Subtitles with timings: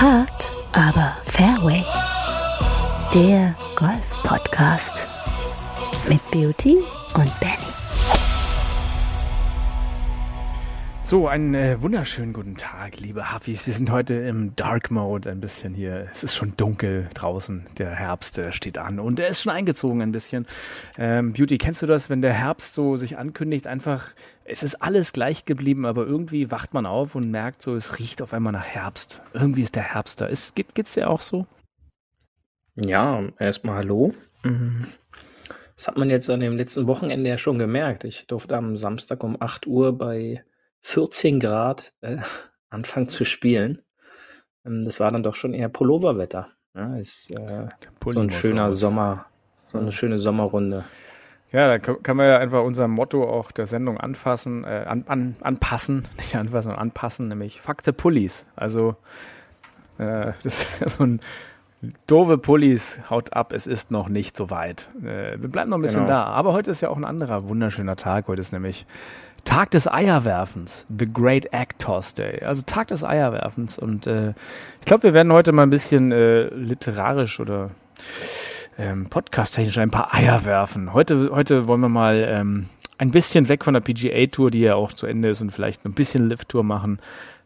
[0.00, 1.84] Hard, aber Fairway.
[3.12, 5.08] Der Golf-Podcast
[6.08, 6.76] mit Beauty
[7.14, 7.87] und Benny.
[11.08, 13.66] So, einen äh, wunderschönen guten Tag, liebe Hafis.
[13.66, 16.06] Wir sind heute im Dark Mode ein bisschen hier.
[16.12, 17.66] Es ist schon dunkel draußen.
[17.78, 20.44] Der Herbst äh, steht an und er ist schon eingezogen ein bisschen.
[20.98, 23.66] Ähm, Beauty, kennst du das, wenn der Herbst so sich ankündigt?
[23.66, 24.08] Einfach,
[24.44, 28.20] es ist alles gleich geblieben, aber irgendwie wacht man auf und merkt so, es riecht
[28.20, 29.22] auf einmal nach Herbst.
[29.32, 30.26] Irgendwie ist der Herbst da.
[30.26, 31.46] Ist, geht, geht's dir auch so?
[32.76, 34.12] Ja, erstmal hallo.
[34.42, 34.88] Mhm.
[35.74, 38.04] Das hat man jetzt an dem letzten Wochenende ja schon gemerkt.
[38.04, 40.44] Ich durfte am Samstag um 8 Uhr bei
[40.82, 42.18] 14 Grad äh,
[42.70, 43.82] anfangen zu spielen.
[44.64, 46.48] Ähm, das war dann doch schon eher Pulloverwetter.
[46.74, 47.68] Ja, ist äh,
[48.06, 48.78] so ein schöner aus.
[48.78, 49.26] Sommer,
[49.64, 50.84] so eine schöne Sommerrunde.
[51.50, 55.36] Ja, da kann man ja einfach unser Motto auch der Sendung anfassen, äh, an, an,
[55.40, 58.46] anpassen, nicht anfassen, anpassen, nämlich Fakte Pullis.
[58.54, 58.96] Also
[59.98, 61.20] äh, das ist ja so ein
[62.08, 64.90] Dove Pullis, haut ab, es ist noch nicht so weit.
[65.00, 66.18] Äh, wir bleiben noch ein bisschen genau.
[66.18, 66.24] da.
[66.24, 68.26] Aber heute ist ja auch ein anderer wunderschöner Tag.
[68.26, 68.84] Heute ist nämlich
[69.44, 72.42] Tag des Eierwerfens, The Great Egg Toss Day.
[72.44, 73.78] Also Tag des Eierwerfens.
[73.78, 74.30] Und äh,
[74.80, 77.70] ich glaube, wir werden heute mal ein bisschen äh, literarisch oder
[78.78, 80.92] ähm, podcast-technisch ein paar Eier werfen.
[80.92, 82.66] Heute, heute wollen wir mal ähm,
[82.98, 85.92] ein bisschen weg von der PGA-Tour, die ja auch zu Ende ist, und vielleicht ein
[85.92, 86.98] bisschen Lift-Tour machen.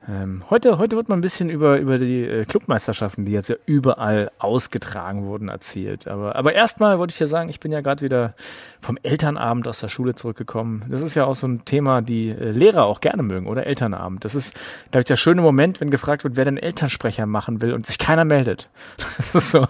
[0.09, 3.57] Ähm, heute, heute wird man ein bisschen über, über die äh, Clubmeisterschaften, die jetzt ja
[3.67, 6.09] überall ausgetragen wurden, erzählt.
[6.09, 8.35] Aber, aber erstmal wollte ich ja sagen, ich bin ja gerade wieder
[8.81, 10.85] vom Elternabend aus der Schule zurückgekommen.
[10.89, 13.65] Das ist ja auch so ein Thema, die äh, Lehrer auch gerne mögen, oder?
[13.65, 14.25] Elternabend.
[14.25, 14.55] Das ist,
[14.91, 17.99] glaube ich, der schöne Moment, wenn gefragt wird, wer den Elternsprecher machen will und sich
[17.99, 18.69] keiner meldet.
[19.17, 19.67] Das ist so.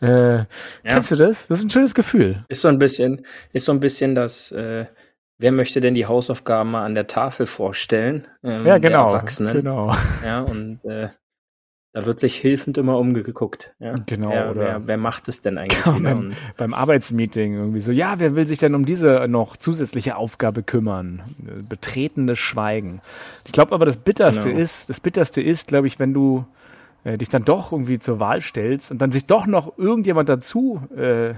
[0.00, 0.46] Äh, ja.
[0.84, 1.46] Kennst du das?
[1.46, 2.44] Das ist ein schönes Gefühl.
[2.48, 4.50] Ist so ein bisschen, ist so ein bisschen das.
[4.50, 4.86] Äh
[5.44, 8.26] Wer möchte denn die Hausaufgaben mal an der Tafel vorstellen?
[8.42, 9.10] Ähm, ja, genau.
[9.10, 9.52] Der Erwachsenen.
[9.52, 9.94] Genau.
[10.24, 11.10] Ja, und äh,
[11.92, 13.74] da wird sich hilfend immer umgeguckt.
[13.78, 13.94] Ja?
[14.06, 14.30] Genau.
[14.30, 15.84] Wer, oder wer, wer macht es denn eigentlich?
[15.84, 20.16] Genau, beim, beim, Arbeitsmeeting irgendwie so, ja, wer will sich denn um diese noch zusätzliche
[20.16, 21.22] Aufgabe kümmern?
[21.68, 23.02] Betretenes Schweigen.
[23.44, 24.62] Ich glaube aber, das Bitterste genau.
[24.62, 26.46] ist, das Bitterste ist, glaube ich, wenn du
[27.04, 30.80] äh, dich dann doch irgendwie zur Wahl stellst und dann sich doch noch irgendjemand dazu
[30.96, 31.34] äh,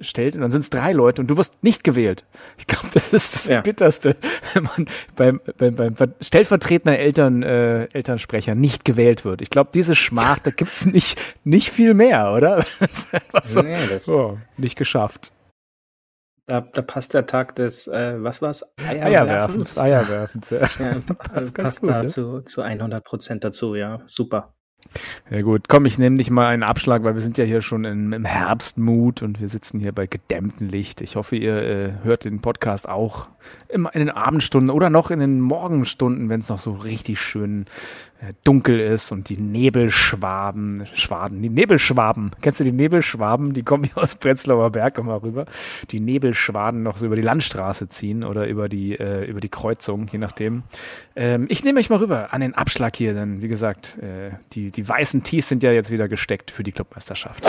[0.00, 2.24] stellt und dann sind es drei Leute und du wirst nicht gewählt.
[2.58, 3.60] Ich glaube, das ist das ja.
[3.60, 4.16] Bitterste,
[4.54, 9.42] wenn man beim, beim, beim stellvertretender Eltern, äh, Elternsprecher nicht gewählt wird.
[9.42, 12.64] Ich glaube, diese Schmach, da gibt's nicht, nicht viel mehr, oder?
[13.42, 15.32] so, nee, das oh, nicht geschafft.
[16.46, 18.64] Da, da passt der Tag des, äh, was war's?
[18.78, 19.78] Eierwerfens.
[19.78, 20.70] Eierwerfens, ja.
[20.78, 22.06] ja passt, passt gut, da ja?
[22.06, 24.02] zu, zu 100 Prozent dazu, ja.
[24.06, 24.55] Super.
[25.30, 27.84] Ja gut, komm, ich nehme dich mal einen Abschlag, weil wir sind ja hier schon
[27.84, 31.00] in, im Herbstmut und wir sitzen hier bei gedämmtem Licht.
[31.00, 33.28] Ich hoffe, ihr äh, hört den Podcast auch
[33.68, 37.66] in den Abendstunden oder noch in den Morgenstunden, wenn es noch so richtig schön
[38.44, 43.52] dunkel ist und die Nebelschwaben, Schwaden, die Nebelschwaben, kennst du die Nebelschwaben?
[43.52, 45.46] Die kommen hier aus Prenzlauer Berg immer rüber.
[45.90, 50.08] Die Nebelschwaden noch so über die Landstraße ziehen oder über die, äh, über die Kreuzung,
[50.10, 50.62] je nachdem.
[51.14, 54.70] Ähm, ich nehme euch mal rüber an den Abschlag hier, denn wie gesagt, äh, die,
[54.70, 57.44] die weißen Tees sind ja jetzt wieder gesteckt für die Clubmeisterschaft.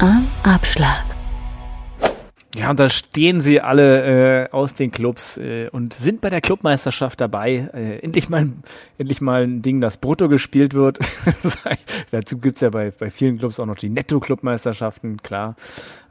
[0.00, 1.09] Am Abschlag.
[2.56, 6.40] Ja, und da stehen sie alle äh, aus den Clubs äh, und sind bei der
[6.40, 7.70] Clubmeisterschaft dabei.
[7.72, 8.50] Äh, endlich mal,
[8.98, 10.98] endlich mal ein Ding, das brutto gespielt wird.
[12.10, 15.54] Dazu gibt's ja bei, bei vielen Clubs auch noch die Netto-Clubmeisterschaften, klar.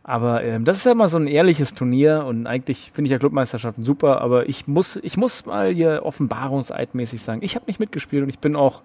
[0.03, 3.19] Aber ähm, das ist ja mal so ein ehrliches Turnier und eigentlich finde ich ja
[3.19, 8.23] Clubmeisterschaften super, aber ich muss, ich muss mal hier offenbarungseidmäßig sagen, ich habe nicht mitgespielt
[8.23, 8.81] und ich bin auch,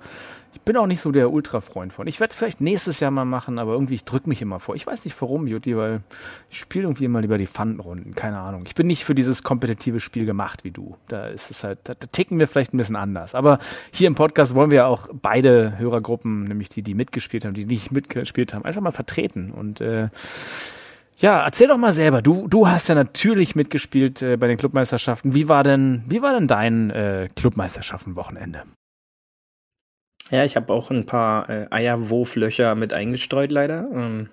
[0.54, 2.06] ich bin auch nicht so der Ultra-Freund von.
[2.06, 4.74] Ich werde vielleicht nächstes Jahr mal machen, aber irgendwie, ich drücke mich immer vor.
[4.74, 6.00] Ich weiß nicht warum, Jutti, weil
[6.50, 8.64] ich spiele irgendwie immer lieber die Pfannenrunden, keine Ahnung.
[8.66, 10.96] Ich bin nicht für dieses kompetitive Spiel gemacht wie du.
[11.08, 13.34] Da ist es halt, da, da ticken wir vielleicht ein bisschen anders.
[13.34, 13.58] Aber
[13.92, 17.64] hier im Podcast wollen wir ja auch beide Hörergruppen, nämlich die, die mitgespielt haben, die
[17.64, 20.08] nicht mitgespielt haben, einfach mal vertreten und äh,
[21.18, 22.22] ja, erzähl doch mal selber.
[22.22, 25.34] Du, du hast ja natürlich mitgespielt äh, bei den Clubmeisterschaften.
[25.34, 28.62] Wie war denn, wie war denn dein äh, Clubmeisterschaften-Wochenende?
[30.30, 33.88] Ja, ich habe auch ein paar äh, Eierwurflöcher mit eingestreut, leider.
[33.92, 34.30] Ähm,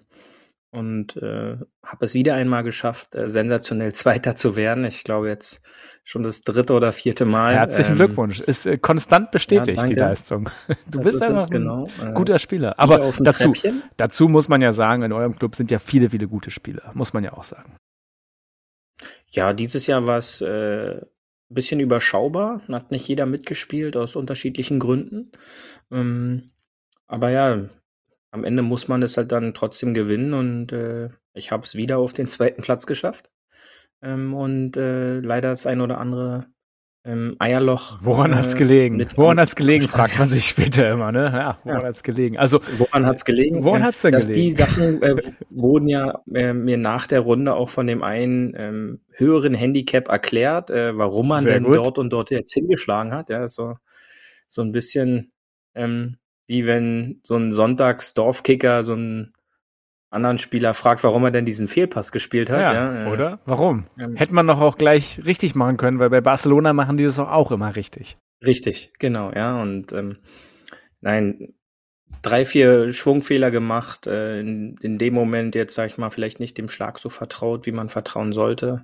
[0.72, 4.86] und äh, habe es wieder einmal geschafft, äh, sensationell Zweiter zu werden.
[4.86, 5.62] Ich glaube jetzt
[6.04, 7.54] schon das dritte oder vierte Mal.
[7.54, 8.40] Herzlichen ähm, Glückwunsch.
[8.40, 10.50] Ist äh, konstant bestätigt, ja, die Leistung.
[10.90, 12.80] Du das bist einfach ein genau, äh, guter Spieler.
[12.80, 13.54] Aber dazu,
[13.98, 16.92] dazu muss man ja sagen, in eurem Club sind ja viele, viele gute Spieler.
[16.94, 17.76] Muss man ja auch sagen.
[19.28, 21.06] Ja, dieses Jahr war es äh, ein
[21.50, 22.62] bisschen überschaubar.
[22.70, 25.32] Hat nicht jeder mitgespielt aus unterschiedlichen Gründen.
[25.92, 26.52] Ähm,
[27.08, 27.70] aber ja,
[28.32, 31.98] am Ende muss man es halt dann trotzdem gewinnen und äh, ich habe es wieder
[31.98, 33.30] auf den zweiten Platz geschafft.
[34.02, 36.48] Ähm, und äh, leider das ein oder andere
[37.04, 37.98] ähm, Eierloch.
[38.02, 38.98] Woran hat's äh, gelegen?
[38.98, 41.32] mit- Woran hat's gelegen, fragt man sich später immer, ne?
[41.34, 41.88] Ja, woran Ja.
[41.88, 42.38] hat's gelegen?
[42.38, 43.64] Also, Woran hat's gelegen?
[43.64, 44.50] Woran hat's denn dass gelegen?
[44.50, 45.16] die Sachen äh,
[45.50, 50.70] wurden ja äh, mir nach der Runde auch von dem einen ähm, höheren Handicap erklärt,
[50.70, 51.76] äh, warum man Sehr denn gut.
[51.78, 53.30] dort und dort jetzt hingeschlagen hat.
[53.30, 53.76] Ja, so,
[54.48, 55.32] so ein bisschen
[55.76, 56.18] ähm,
[56.52, 59.34] wie wenn so ein Sonntags-Dorfkicker so einen
[60.10, 62.60] anderen Spieler fragt, warum er denn diesen Fehlpass gespielt hat.
[62.60, 63.40] ja, Ja, oder?
[63.46, 63.86] Warum?
[63.98, 67.16] ähm, Hätte man doch auch gleich richtig machen können, weil bei Barcelona machen die das
[67.16, 68.18] doch auch immer richtig.
[68.46, 69.62] Richtig, genau, ja.
[69.62, 70.18] Und ähm,
[71.00, 71.54] nein,
[72.22, 76.58] drei, vier Schwungfehler gemacht, äh, in, in dem Moment jetzt, sag ich mal, vielleicht nicht
[76.58, 78.84] dem Schlag so vertraut, wie man vertrauen sollte.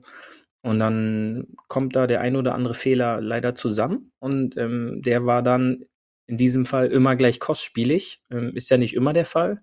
[0.61, 4.11] Und dann kommt da der ein oder andere Fehler leider zusammen.
[4.19, 5.83] Und ähm, der war dann
[6.27, 8.21] in diesem Fall immer gleich kostspielig.
[8.31, 9.61] Ähm, ist ja nicht immer der Fall,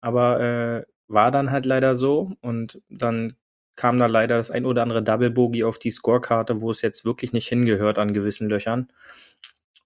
[0.00, 2.32] aber äh, war dann halt leider so.
[2.40, 3.36] Und dann
[3.76, 7.04] kam da leider das ein oder andere Double Bogey auf die Scorekarte, wo es jetzt
[7.04, 8.88] wirklich nicht hingehört an gewissen Löchern.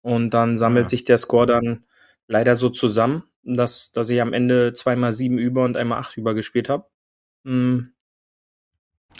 [0.02, 0.88] Und dann sammelt Ja.
[0.90, 1.84] sich der Score dann
[2.28, 6.34] leider so zusammen, dass, dass ich am Ende zweimal sieben über und einmal acht über
[6.34, 6.86] gespielt habe.
[7.44, 7.92] Hm,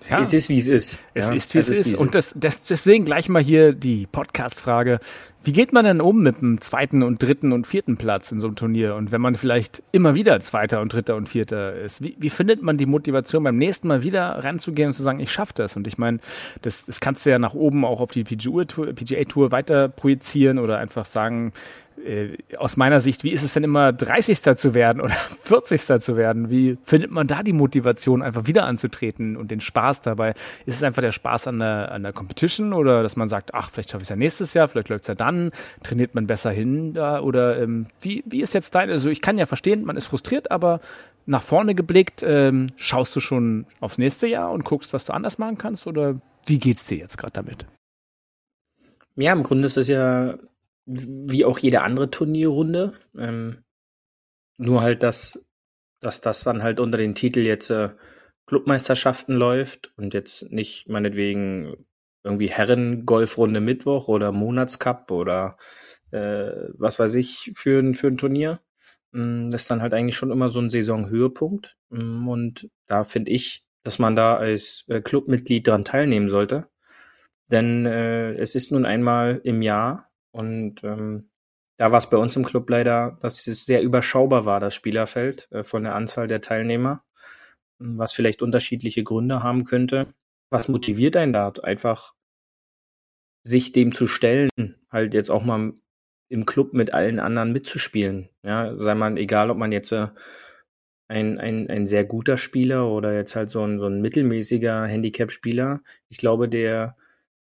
[0.09, 0.21] Ja.
[0.21, 1.01] Es ist, wie es ist.
[1.15, 1.37] Es ja.
[1.37, 1.95] ist, wie es ist.
[1.95, 5.01] Und das, das, deswegen gleich mal hier die Podcast-Frage.
[5.45, 8.47] Wie geht man denn um mit dem zweiten und dritten und vierten Platz in so
[8.47, 8.95] einem Turnier?
[8.95, 12.63] Und wenn man vielleicht immer wieder Zweiter und Dritter und Vierter ist, wie, wie findet
[12.63, 15.77] man die Motivation, beim nächsten Mal wieder ranzugehen und zu sagen, ich schaffe das?
[15.77, 16.19] Und ich meine,
[16.63, 20.79] das, das kannst du ja nach oben auch auf die PGA-Tour PGA weiter projizieren oder
[20.79, 21.53] einfach sagen,
[22.59, 24.57] aus meiner Sicht, wie ist es denn immer 30.
[24.57, 25.81] zu werden oder 40.
[26.01, 26.51] zu werden?
[26.51, 30.35] Wie findet man da die Motivation, einfach wieder anzutreten und den Spaß dabei?
[30.67, 33.71] Ist es einfach der Spaß an der, an der Competition oder dass man sagt, ach,
[33.71, 35.53] vielleicht schaffe ich es ja nächstes Jahr, vielleicht läuft es ja dann,
[35.83, 39.39] trainiert man besser hin da oder ähm, wie, wie ist jetzt dein, also ich kann
[39.39, 40.81] ja verstehen, man ist frustriert, aber
[41.27, 45.39] nach vorne geblickt, ähm, schaust du schon aufs nächste Jahr und guckst, was du anders
[45.39, 47.67] machen kannst oder wie geht's dir jetzt gerade damit?
[49.15, 50.35] Ja, im Grunde ist es ja
[50.87, 52.95] wie auch jede andere Turnierrunde.
[53.19, 53.65] Ähm,
[54.59, 55.45] nur halt, dass,
[56.01, 57.91] dass das dann halt unter den Titel jetzt äh,
[58.47, 61.87] Clubmeisterschaften läuft und jetzt nicht meinetwegen
[62.25, 65.57] irgendwie Herren-Golfrunde Mittwoch oder Monatscup oder
[66.13, 68.61] äh, was weiß ich für, ein- für ein Turnier.
[69.13, 71.77] Mm, Das ist dann halt eigentlich schon immer so ein Saisonhöhepunkt.
[71.91, 76.69] Mm, Und da finde ich, dass man da als äh, Clubmitglied dran teilnehmen sollte.
[77.51, 81.31] Denn äh, es ist nun einmal im Jahr und ähm,
[81.77, 85.49] da war es bei uns im Club leider, dass es sehr überschaubar war, das Spielerfeld
[85.51, 87.05] äh, von der Anzahl der Teilnehmer,
[87.81, 90.15] m, was vielleicht unterschiedliche Gründe haben könnte.
[90.51, 91.53] Was motiviert einen da?
[91.63, 92.15] Einfach
[93.45, 94.51] sich dem zu stellen,
[94.91, 95.73] halt jetzt auch mal
[96.29, 98.29] im Club mit allen anderen mitzuspielen.
[98.43, 100.09] Ja, sei man, egal ob man jetzt äh,
[101.09, 105.83] ein, ein, ein sehr guter Spieler oder jetzt halt so ein, so ein mittelmäßiger Handicap-Spieler.
[106.09, 106.97] Ich glaube, der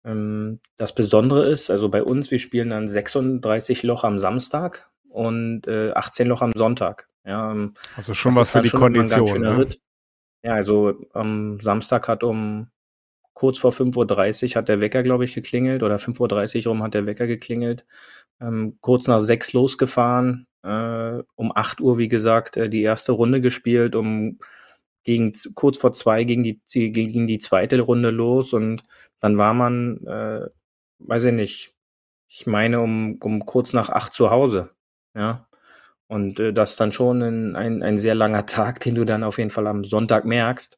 [0.03, 5.91] das Besondere ist, also bei uns, wir spielen dann 36 Loch am Samstag und äh,
[5.91, 7.09] 18 Loch am Sonntag.
[7.25, 9.41] Ja, ähm, Also schon was für dann die schon Kondition.
[9.41, 9.67] Ne?
[10.43, 12.69] Ja, also am Samstag hat um
[13.33, 16.93] kurz vor 5.30 Uhr hat der Wecker, glaube ich, geklingelt oder 5.30 Uhr rum hat
[16.93, 17.85] der Wecker geklingelt.
[18.41, 23.41] Ähm, kurz nach sechs losgefahren, äh, um 8 Uhr, wie gesagt, äh, die erste Runde
[23.41, 24.39] gespielt, um
[25.09, 28.83] gegen kurz vor zwei ging die, die die zweite Runde los und
[29.19, 30.47] dann war man, äh,
[30.99, 31.75] weiß ich nicht,
[32.27, 34.69] ich meine um, um kurz nach acht zu Hause.
[35.15, 35.47] Ja.
[36.05, 39.39] Und äh, das dann schon ein, ein, ein sehr langer Tag, den du dann auf
[39.39, 40.77] jeden Fall am Sonntag merkst.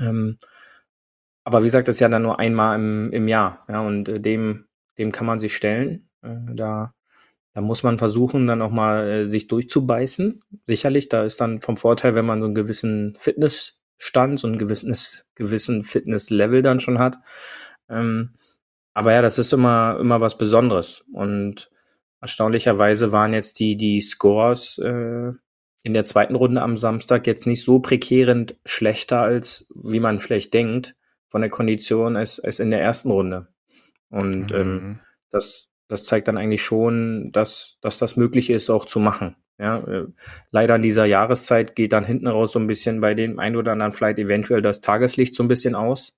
[0.00, 0.38] Ähm,
[1.44, 3.64] aber wie gesagt, das ist ja dann nur einmal im, im Jahr.
[3.68, 4.66] Ja, und äh, dem,
[4.98, 6.08] dem kann man sich stellen.
[6.22, 6.92] Äh, da,
[7.54, 10.42] da muss man versuchen, dann auch mal äh, sich durchzubeißen.
[10.64, 15.28] Sicherlich, da ist dann vom Vorteil, wenn man so einen gewissen Fitnessstand, so einen gewisses,
[15.34, 17.18] gewissen Fitnesslevel dann schon hat.
[17.88, 18.34] Ähm,
[18.94, 21.04] aber ja, das ist immer, immer was Besonderes.
[21.12, 21.70] Und
[22.20, 25.32] erstaunlicherweise waren jetzt die, die Scores äh,
[25.82, 30.54] in der zweiten Runde am Samstag jetzt nicht so prekärend schlechter, als wie man vielleicht
[30.54, 30.94] denkt,
[31.28, 33.48] von der Kondition als, als in der ersten Runde.
[34.10, 35.00] Und ähm, Mhm.
[35.30, 39.36] das, das zeigt dann eigentlich schon, dass, dass das möglich ist, auch zu machen.
[39.58, 40.06] Ja, äh,
[40.50, 43.72] leider in dieser Jahreszeit geht dann hinten raus so ein bisschen bei dem einen oder
[43.72, 46.16] anderen vielleicht eventuell das Tageslicht so ein bisschen aus.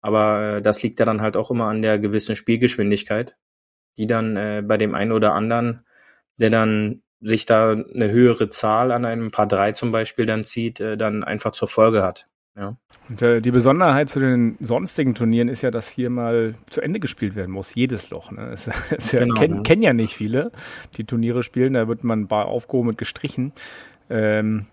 [0.00, 3.34] Aber äh, das liegt ja dann halt auch immer an der gewissen Spielgeschwindigkeit,
[3.98, 5.84] die dann äh, bei dem einen oder anderen,
[6.36, 10.78] der dann sich da eine höhere Zahl an einem Paar drei zum Beispiel dann zieht,
[10.78, 12.28] äh, dann einfach zur Folge hat.
[12.56, 12.76] Ja.
[13.08, 17.00] Und äh, die Besonderheit zu den sonstigen Turnieren ist ja, dass hier mal zu Ende
[17.00, 18.30] gespielt werden muss, jedes Loch.
[18.32, 18.48] Ne?
[18.50, 19.62] Das, das ja, Genau, kennen, ja.
[19.62, 20.52] kennen ja nicht viele,
[20.96, 23.52] die Turniere spielen, da wird man ein paar aufgehoben und gestrichen.
[24.10, 24.66] Ähm,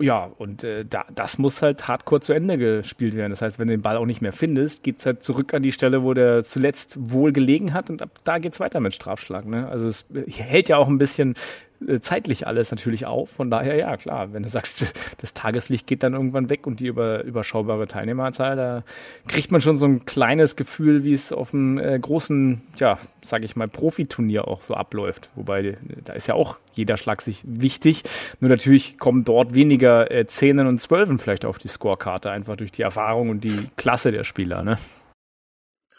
[0.00, 3.30] Ja, und äh, da, das muss halt hardcore zu Ende gespielt werden.
[3.30, 5.62] Das heißt, wenn du den Ball auch nicht mehr findest, geht es halt zurück an
[5.62, 8.94] die Stelle, wo der zuletzt wohl gelegen hat und ab da geht es weiter mit
[8.94, 9.46] Strafschlag.
[9.46, 9.68] Ne?
[9.68, 11.36] Also es hält ja auch ein bisschen äh,
[12.00, 13.30] zeitlich alles natürlich auf.
[13.30, 16.86] Von daher, ja, klar, wenn du sagst, das Tageslicht geht dann irgendwann weg und die
[16.86, 18.84] über, überschaubare Teilnehmerzahl, da
[19.28, 23.44] kriegt man schon so ein kleines Gefühl, wie es auf einem äh, großen, ja, sag
[23.44, 25.30] ich mal, Profiturnier auch so abläuft.
[25.34, 28.02] Wobei, da ist ja auch jeder Schlag sich wichtig.
[28.40, 32.72] Nur natürlich kommen dort weniger äh, Zehnen und Zwölfen vielleicht auf die Scorekarte, einfach durch
[32.72, 34.78] die Erfahrung und die Klasse der Spieler, ne?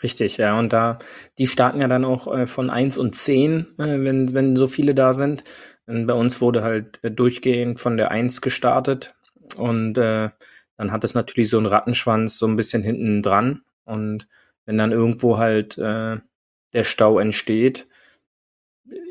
[0.03, 0.59] Richtig, ja.
[0.59, 0.99] Und da,
[1.37, 4.93] die starten ja dann auch äh, von eins und zehn, äh, wenn, wenn so viele
[4.93, 5.43] da sind.
[5.85, 9.15] Und bei uns wurde halt äh, durchgehend von der Eins gestartet
[9.57, 10.29] und äh,
[10.77, 14.27] dann hat es natürlich so einen Rattenschwanz so ein bisschen hinten dran und
[14.65, 16.17] wenn dann irgendwo halt äh,
[16.73, 17.87] der Stau entsteht,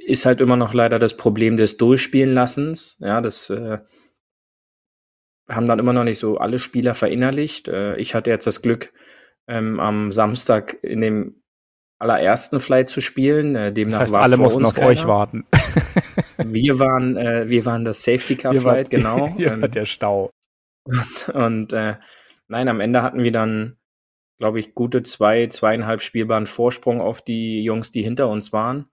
[0.07, 2.97] ist halt immer noch leider das Problem des Durchspielen lassens.
[3.01, 3.79] Ja, das äh,
[5.49, 7.69] haben dann immer noch nicht so alle Spieler verinnerlicht.
[7.69, 8.93] Äh, ich hatte jetzt das Glück,
[9.49, 11.43] ähm, am Samstag in dem
[12.03, 13.55] allerersten Flight zu spielen.
[13.55, 14.89] Äh, demnach das heißt, war alle mussten auf keiner.
[14.89, 15.45] euch warten.
[16.39, 19.29] wir waren, äh, wir waren das Safety Car Flight, genau.
[19.37, 20.31] Hier war der Stau.
[20.85, 21.97] Und, und äh,
[22.49, 23.77] nein, am Ende hatten wir dann,
[24.39, 28.87] glaube ich, gute zwei, zweieinhalb spielbaren Vorsprung auf die Jungs, die hinter uns waren.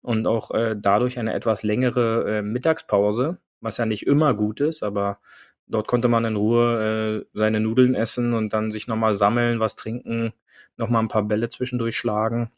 [0.00, 4.82] Und auch äh, dadurch eine etwas längere äh, Mittagspause, was ja nicht immer gut ist,
[4.82, 5.18] aber
[5.66, 9.76] dort konnte man in Ruhe äh, seine Nudeln essen und dann sich nochmal sammeln, was
[9.76, 10.32] trinken,
[10.76, 12.50] nochmal ein paar Bälle zwischendurch schlagen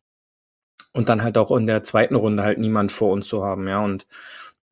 [0.93, 3.85] und dann halt auch in der zweiten Runde halt niemand vor uns zu haben, ja.
[3.85, 4.07] Und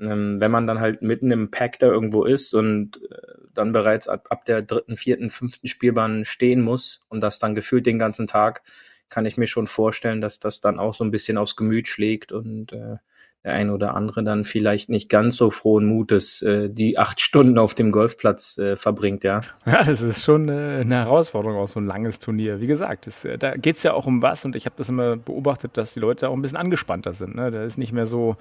[0.01, 3.17] ähm, wenn man dann halt mitten im Pack da irgendwo ist und äh,
[3.53, 7.87] dann bereits ab, ab der dritten, vierten, fünften Spielbahn stehen muss und das dann gefühlt
[7.87, 8.63] den ganzen Tag,
[9.09, 12.33] kann ich mir schon vorstellen, dass das dann auch so ein bisschen aufs Gemüt schlägt
[12.33, 12.97] und äh,
[13.45, 17.59] der ein oder andere dann vielleicht nicht ganz so frohen Mutes äh, die acht Stunden
[17.59, 19.43] auf dem Golfplatz äh, verbringt, ja.
[19.67, 22.61] Ja, das ist schon äh, eine Herausforderung, auch so ein langes Turnier.
[22.61, 25.17] Wie gesagt, das, äh, da geht's ja auch um was und ich habe das immer
[25.17, 27.35] beobachtet, dass die Leute auch ein bisschen angespannter sind.
[27.35, 27.51] Ne?
[27.51, 28.37] Da ist nicht mehr so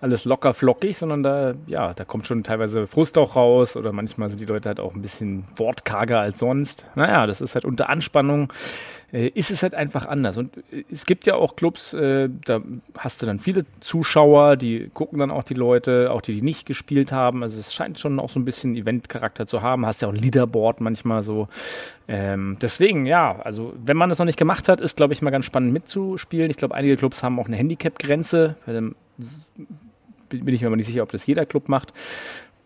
[0.00, 4.30] alles locker flockig, sondern da, ja, da kommt schon teilweise Frust auch raus oder manchmal
[4.30, 6.86] sind die Leute halt auch ein bisschen wortkarger als sonst.
[6.94, 8.52] Naja, das ist halt unter Anspannung
[9.12, 10.36] äh, ist es halt einfach anders.
[10.36, 12.60] Und äh, es gibt ja auch Clubs, äh, da
[12.96, 16.66] hast du dann viele Zuschauer, die gucken dann auch die Leute, auch die, die nicht
[16.66, 17.42] gespielt haben.
[17.42, 19.86] Also es scheint schon auch so ein bisschen Event-Charakter zu haben.
[19.86, 21.48] Hast ja auch ein Leaderboard manchmal so.
[22.08, 25.30] Ähm, deswegen, ja, also wenn man das noch nicht gemacht hat, ist, glaube ich, mal
[25.30, 26.50] ganz spannend mitzuspielen.
[26.50, 28.56] Ich glaube, einige Clubs haben auch eine Handicap-Grenze.
[30.28, 31.92] Bin ich mir aber nicht sicher, ob das jeder Club macht.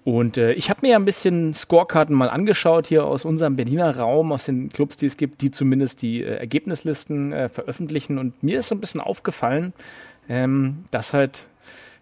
[0.04, 3.96] Und äh, ich habe mir ja ein bisschen Scorekarten mal angeschaut hier aus unserem Berliner
[3.96, 8.18] Raum, aus den Clubs, die es gibt, die zumindest die äh, Ergebnislisten äh, veröffentlichen.
[8.18, 9.74] Und mir ist so ein bisschen aufgefallen,
[10.28, 11.46] ähm, dass halt,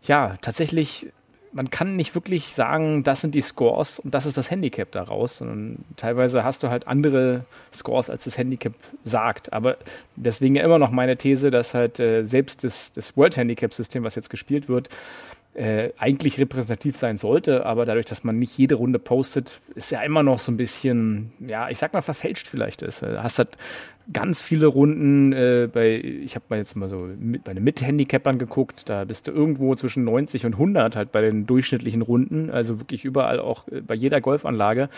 [0.02, 1.08] ja, tatsächlich,
[1.52, 5.38] man kann nicht wirklich sagen, das sind die Scores und das ist das Handicap daraus,
[5.38, 9.52] sondern teilweise hast du halt andere Scores, als das Handicap sagt.
[9.52, 9.76] Aber
[10.14, 14.04] deswegen ja immer noch meine These, dass halt äh, selbst das, das World Handicap System,
[14.04, 14.88] was jetzt gespielt wird,
[15.58, 20.02] äh, eigentlich repräsentativ sein sollte, aber dadurch, dass man nicht jede Runde postet, ist ja
[20.02, 23.02] immer noch so ein bisschen, ja, ich sag mal, verfälscht vielleicht ist.
[23.02, 23.58] Hast halt
[24.12, 28.38] ganz viele Runden äh, bei, ich habe mal jetzt mal so mit, bei den Mit-Handicapern
[28.38, 32.80] geguckt, da bist du irgendwo zwischen 90 und 100 halt bei den durchschnittlichen Runden, also
[32.80, 34.88] wirklich überall auch äh, bei jeder Golfanlage.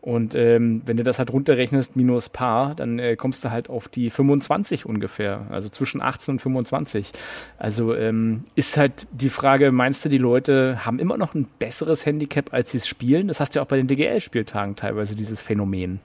[0.00, 3.88] Und ähm, wenn du das halt runterrechnest, minus Paar, dann äh, kommst du halt auf
[3.88, 7.12] die 25 ungefähr, also zwischen 18 und 25.
[7.58, 12.06] Also ähm, ist halt die Frage, meinst du, die Leute haben immer noch ein besseres
[12.06, 13.28] Handicap, als sie es spielen?
[13.28, 16.00] Das hast du ja auch bei den DGL-Spieltagen teilweise, dieses Phänomen.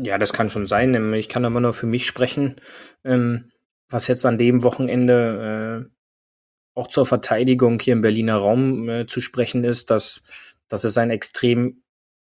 [0.00, 1.14] Ja, das kann schon sein.
[1.14, 2.56] Ich kann aber nur für mich sprechen,
[3.04, 3.50] ähm,
[3.88, 9.20] was jetzt an dem Wochenende äh, auch zur Verteidigung hier im Berliner Raum äh, zu
[9.20, 10.22] sprechen ist, dass,
[10.68, 11.82] dass es ein extrem,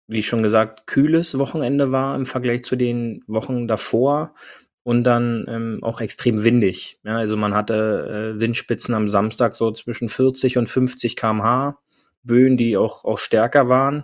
[0.08, 4.36] wie schon gesagt, kühles Wochenende war im Vergleich zu den Wochen davor
[4.84, 7.00] und dann ähm, auch extrem windig.
[7.04, 11.80] Ja, also man hatte äh, Windspitzen am Samstag so zwischen 40 und 50 kmh,
[12.24, 14.04] Böen, die auch, auch stärker waren.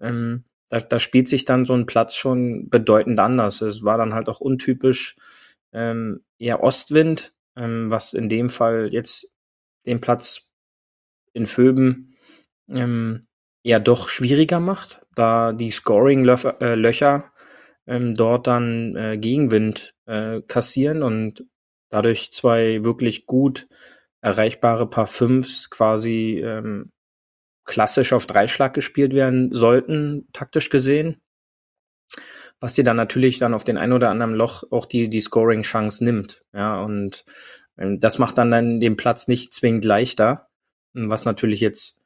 [0.00, 3.60] Ähm, da, da spielt sich dann so ein Platz schon bedeutend anders.
[3.62, 5.16] Es war dann halt auch untypisch
[5.72, 9.30] ähm, eher Ostwind, ähm, was in dem Fall jetzt
[9.86, 10.50] den Platz
[11.32, 12.16] in Föben
[12.68, 13.26] ähm,
[13.62, 21.02] eher doch schwieriger macht, da die Scoring-Löcher äh, ähm, dort dann äh, Gegenwind äh, kassieren
[21.02, 21.44] und
[21.90, 23.68] dadurch zwei wirklich gut
[24.20, 26.90] erreichbare Paar Fünfs quasi ähm,
[27.68, 31.20] klassisch auf Dreischlag gespielt werden sollten, taktisch gesehen.
[32.58, 36.02] Was dir dann natürlich dann auf den ein oder anderen Loch auch die, die Scoring-Chance
[36.02, 36.42] nimmt.
[36.52, 37.24] Ja, und
[37.76, 40.48] ähm, das macht dann, dann den Platz nicht zwingend leichter.
[40.94, 41.98] Was natürlich jetzt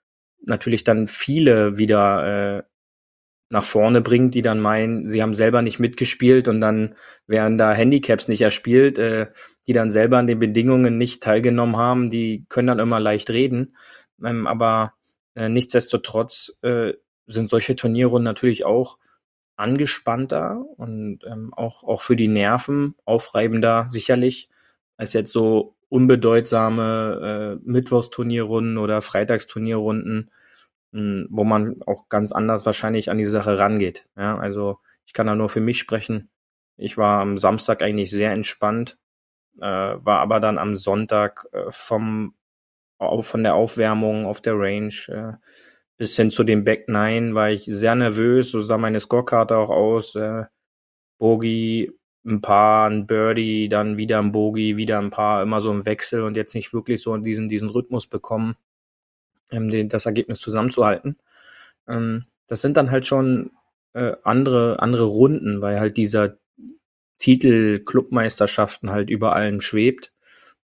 [0.45, 2.63] natürlich dann viele wieder äh,
[3.49, 7.73] nach vorne bringt, die dann meinen, sie haben selber nicht mitgespielt und dann werden da
[7.73, 9.29] Handicaps nicht erspielt, äh,
[9.69, 13.77] die dann selber an den Bedingungen nicht teilgenommen haben, die können dann immer leicht reden.
[14.25, 14.95] Ähm, aber
[15.35, 16.95] äh, nichtsdestotrotz äh,
[17.27, 18.99] sind solche Turnierrunden natürlich auch
[19.57, 24.49] angespannter und ähm, auch, auch für die Nerven aufreibender sicherlich
[24.97, 30.31] als jetzt so unbedeutsame äh, Mittwochsturnierrunden oder Freitagsturnierrunden,
[30.93, 34.09] mh, wo man auch ganz anders wahrscheinlich an die Sache rangeht.
[34.17, 36.31] Ja, also ich kann da nur für mich sprechen.
[36.77, 38.99] Ich war am Samstag eigentlich sehr entspannt,
[39.59, 42.35] äh, war aber dann am Sonntag äh, vom
[43.21, 45.33] von der Aufwärmung auf der Range äh,
[45.97, 49.71] bis hin zu dem Back 9 war ich sehr nervös, so sah meine Scorekarte auch
[49.71, 50.17] aus.
[50.17, 50.45] Äh,
[51.19, 51.93] Bogie,
[52.25, 56.23] ein paar, ein Birdie, dann wieder ein Bogie, wieder ein paar, immer so im Wechsel
[56.25, 58.57] und jetzt nicht wirklich so diesen, diesen Rhythmus bekommen,
[59.53, 61.17] ähm, den, das Ergebnis zusammenzuhalten.
[61.87, 63.53] Ähm, das sind dann halt schon
[63.93, 66.37] äh, andere, andere Runden, weil halt dieser
[67.19, 70.13] Titel Clubmeisterschaften halt über allem schwebt.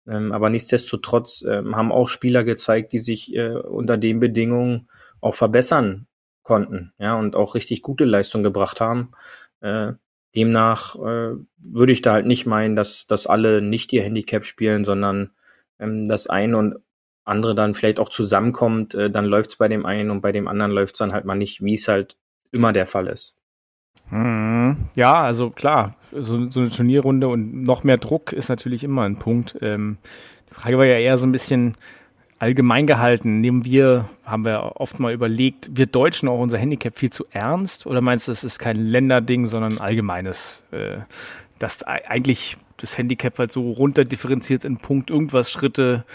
[0.08, 4.90] Ähm, aber nichtsdestotrotz ähm, haben auch Spieler gezeigt, die sich äh, unter den Bedingungen
[5.22, 6.08] auch verbessern
[6.44, 9.12] konnten, ja, und auch richtig gute Leistung gebracht haben.
[9.60, 9.94] Äh,
[10.36, 14.86] demnach äh, würde ich da halt nicht meinen, dass, dass alle nicht ihr Handicap spielen,
[14.86, 15.32] sondern
[15.80, 16.76] ähm, das eine und
[17.26, 20.72] andere dann vielleicht auch zusammenkommt, äh, dann läuft's bei dem einen und bei dem anderen
[20.72, 22.18] läuft's dann halt mal nicht, wie es halt
[22.52, 23.42] immer der Fall ist.
[24.10, 29.04] Hm, ja, also klar, so, so eine Turnierrunde und noch mehr Druck ist natürlich immer
[29.04, 29.58] ein Punkt.
[29.62, 29.98] Ähm,
[30.50, 31.76] die Frage war ja eher so ein bisschen,
[32.40, 33.42] allgemein gehalten.
[33.42, 37.86] Nehmen wir, haben wir oft mal überlegt, wir Deutschen auch unser Handicap viel zu ernst?
[37.86, 40.98] Oder meinst du, das ist kein Länderding, sondern ein allgemeines, äh,
[41.60, 46.06] dass eigentlich das Handicap halt so runterdifferenziert in Punkt irgendwas Schritte.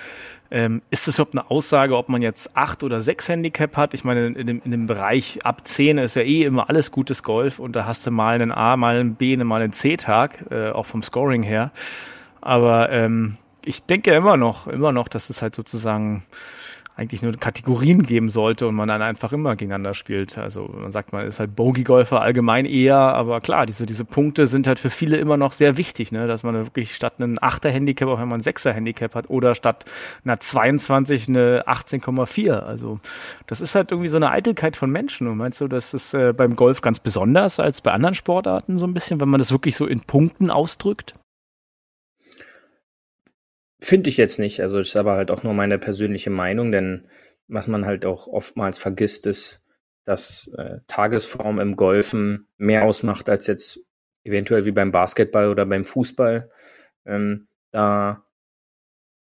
[0.51, 3.95] Ähm, ist das überhaupt eine Aussage, ob man jetzt acht oder sechs Handicap hat?
[3.95, 7.23] Ich meine, in dem, in dem Bereich ab zehn ist ja eh immer alles gutes
[7.23, 10.71] Golf und da hast du mal einen A, mal einen B, mal einen C-Tag, äh,
[10.71, 11.73] auch vom Scoring her.
[12.41, 16.25] Aber ähm, ich denke immer noch, immer noch, dass es halt sozusagen
[16.95, 20.37] eigentlich nur Kategorien geben sollte und man dann einfach immer gegeneinander spielt.
[20.37, 24.67] Also man sagt, man ist halt Bogey-Golfer allgemein eher, aber klar, diese, diese Punkte sind
[24.67, 26.27] halt für viele immer noch sehr wichtig, ne?
[26.27, 29.87] dass man wirklich statt einem 8er-Handicap auch einmal ein 6er-Handicap hat oder statt
[30.25, 32.53] einer 22 eine 18,4.
[32.53, 33.01] Also
[33.47, 35.29] das ist halt irgendwie so eine Eitelkeit von Menschen.
[35.29, 38.87] Und meinst du, das ist äh, beim Golf ganz besonders als bei anderen Sportarten so
[38.87, 41.15] ein bisschen, wenn man das wirklich so in Punkten ausdrückt?
[43.83, 44.61] Finde ich jetzt nicht.
[44.61, 47.09] Also ist aber halt auch nur meine persönliche Meinung, denn
[47.49, 49.65] was man halt auch oftmals vergisst, ist,
[50.05, 53.81] dass äh, Tagesform im Golfen mehr ausmacht als jetzt
[54.23, 56.49] eventuell wie beim Basketball oder beim Fußball.
[57.07, 58.25] Ähm, da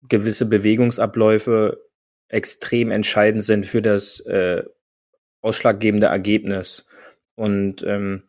[0.01, 1.85] gewisse Bewegungsabläufe
[2.27, 4.63] extrem entscheidend sind für das äh,
[5.41, 6.87] ausschlaggebende Ergebnis.
[7.35, 8.28] Und ähm,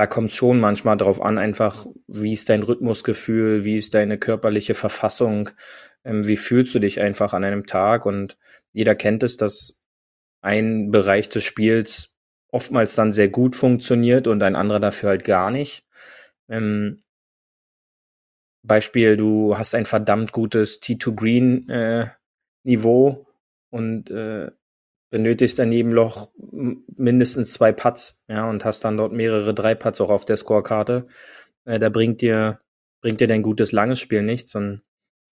[0.00, 4.16] da kommt es schon manchmal drauf an, einfach, wie ist dein Rhythmusgefühl, wie ist deine
[4.16, 5.50] körperliche Verfassung,
[6.04, 8.38] ähm, wie fühlst du dich einfach an einem Tag und
[8.72, 9.78] jeder kennt es, dass
[10.40, 12.14] ein Bereich des Spiels
[12.48, 15.84] oftmals dann sehr gut funktioniert und ein anderer dafür halt gar nicht.
[16.48, 17.02] Ähm,
[18.62, 22.08] Beispiel, du hast ein verdammt gutes T2 Green äh,
[22.62, 23.26] Niveau
[23.68, 24.50] und äh,
[25.10, 30.10] benötigst ein Nebenloch mindestens zwei Putts, ja, und hast dann dort mehrere drei Putts auch
[30.10, 31.06] auf der Scorekarte.
[31.64, 32.60] Äh, da bringt dir,
[33.00, 34.54] bringt dir dein gutes langes Spiel nichts.
[34.54, 34.82] Und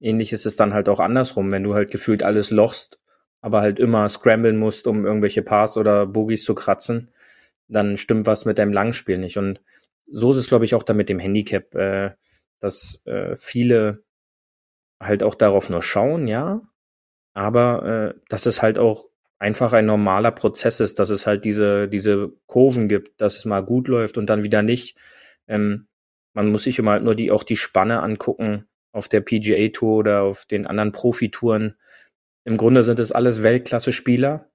[0.00, 3.00] ähnlich ist es dann halt auch andersrum, wenn du halt gefühlt alles lochst,
[3.40, 7.12] aber halt immer scramblen musst, um irgendwelche Pars oder Bogies zu kratzen,
[7.68, 9.38] dann stimmt was mit deinem Langspiel nicht.
[9.38, 9.60] Und
[10.06, 12.12] so ist es, glaube ich, auch da mit dem Handicap, äh,
[12.60, 14.02] dass äh, viele
[15.00, 16.62] halt auch darauf nur schauen, ja,
[17.34, 19.08] aber äh, dass es halt auch
[19.38, 23.61] einfach ein normaler Prozess ist, dass es halt diese, diese Kurven gibt, dass es mal
[23.61, 24.96] gut läuft und dann wieder nicht.
[25.46, 25.87] Ähm,
[26.35, 29.96] man muss sich immer halt nur die, auch die Spanne angucken auf der PGA Tour
[29.98, 31.77] oder auf den anderen Profitouren.
[32.44, 34.51] Im Grunde sind es alles Weltklasse-Spieler.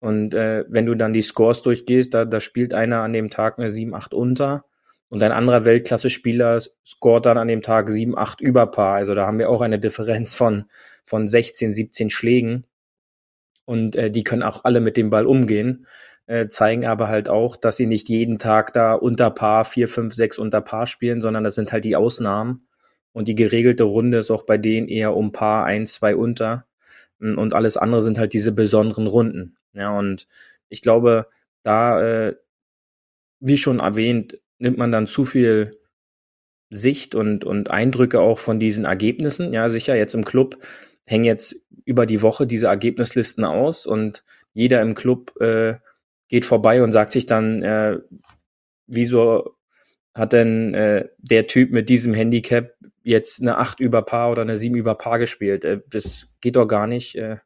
[0.00, 3.58] Und äh, wenn du dann die Scores durchgehst, da, da spielt einer an dem Tag
[3.58, 4.62] eine 7, 8 unter
[5.08, 8.94] und ein anderer Weltklasse-Spieler scoret dann an dem Tag 7, 8 über Paar.
[8.94, 10.66] Also da haben wir auch eine Differenz von,
[11.04, 12.64] von 16, 17 Schlägen
[13.68, 15.86] und äh, die können auch alle mit dem Ball umgehen,
[16.26, 20.14] äh, zeigen aber halt auch, dass sie nicht jeden Tag da unter Paar, vier, fünf,
[20.14, 22.66] sechs unter Paar spielen, sondern das sind halt die Ausnahmen.
[23.12, 26.64] Und die geregelte Runde ist auch bei denen eher um Paar, ein, zwei unter.
[27.18, 29.58] Und alles andere sind halt diese besonderen Runden.
[29.74, 30.26] Ja, und
[30.70, 31.26] ich glaube,
[31.62, 32.36] da, äh,
[33.40, 35.78] wie schon erwähnt, nimmt man dann zu viel
[36.70, 39.52] Sicht und, und Eindrücke auch von diesen Ergebnissen.
[39.52, 40.56] Ja, sicher, jetzt im Club
[41.04, 41.56] hängen jetzt
[41.88, 44.22] über die Woche diese Ergebnislisten aus und
[44.52, 45.76] jeder im Club äh,
[46.28, 47.98] geht vorbei und sagt sich dann, äh,
[48.86, 49.56] wieso
[50.12, 54.58] hat denn äh, der Typ mit diesem Handicap jetzt eine 8 über Paar oder eine
[54.58, 55.64] 7 über Paar gespielt?
[55.64, 57.16] Äh, das geht doch gar nicht.
[57.16, 57.38] Äh,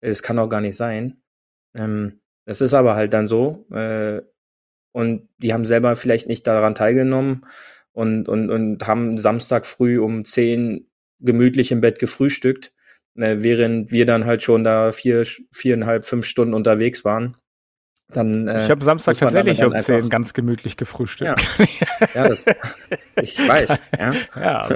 [0.00, 1.20] das kann doch gar nicht sein.
[1.74, 3.66] Ähm, das ist aber halt dann so.
[3.70, 4.22] Äh,
[4.92, 7.44] und die haben selber vielleicht nicht daran teilgenommen
[7.92, 10.88] und, und, und haben Samstag früh um 10
[11.20, 12.73] gemütlich im Bett gefrühstückt,
[13.16, 17.36] äh, während wir dann halt schon da vier, viereinhalb, fünf Stunden unterwegs waren.
[18.12, 21.42] Dann, äh, ich habe Samstag tatsächlich um 10 ganz gemütlich gefrühstückt.
[21.58, 21.66] Ja,
[22.14, 22.46] ja das,
[23.20, 23.80] ich weiß.
[23.98, 24.68] Ja, ja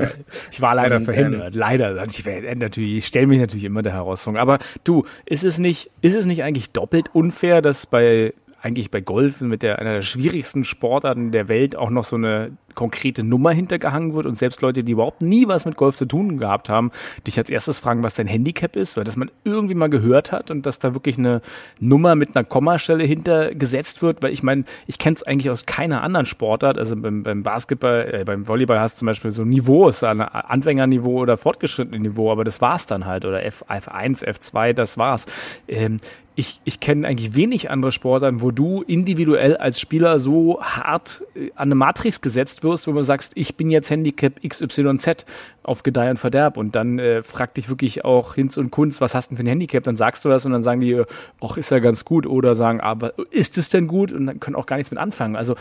[0.51, 1.53] ich war leider Und, verhindert.
[1.53, 2.01] Ähm, leider.
[2.01, 4.41] Also ich, natürlich, ich stelle mich natürlich immer der Herausforderung.
[4.41, 9.01] Aber du, ist es nicht, ist es nicht eigentlich doppelt unfair, dass bei eigentlich bei
[9.01, 13.51] Golf mit der, einer der schwierigsten Sportarten der Welt auch noch so eine konkrete Nummer
[13.51, 16.93] hintergehangen wird und selbst Leute, die überhaupt nie was mit Golf zu tun gehabt haben,
[17.27, 20.53] dich als erstes fragen, was dein Handicap ist, weil das man irgendwie mal gehört hat
[20.53, 21.43] und dass da wirklich eine
[21.81, 26.05] Nummer mit einer Kommastelle hintergesetzt wird, weil ich meine, ich kenne es eigentlich aus keiner
[26.05, 30.05] anderen Sportart, also beim, beim Basketball, äh, beim Volleyball hast du zum Beispiel so Niveaus,
[30.05, 35.27] Anfängerniveau oder fortgeschrittene Niveau, aber das war's dann halt oder F, F1, F2, das war's.
[35.67, 35.97] Ähm,
[36.39, 41.51] ich, ich kenne eigentlich wenig andere Sportarten, wo du individuell als Spieler so hart äh,
[41.57, 45.27] an eine Matrix gesetzt wirst, wo man sagst, ich bin jetzt Handicap XYZ
[45.65, 46.57] auf Gedeih und Verderb.
[46.57, 49.43] Und dann äh, fragt dich wirklich auch Hinz und Kunz, was hast du denn für
[49.43, 49.83] ein Handicap?
[49.83, 51.03] Dann sagst du das und dann sagen die,
[51.41, 52.25] ach, ist ja ganz gut.
[52.25, 54.13] Oder sagen, aber ist es denn gut?
[54.13, 55.35] Und dann können auch gar nichts mit anfangen.
[55.35, 55.57] Also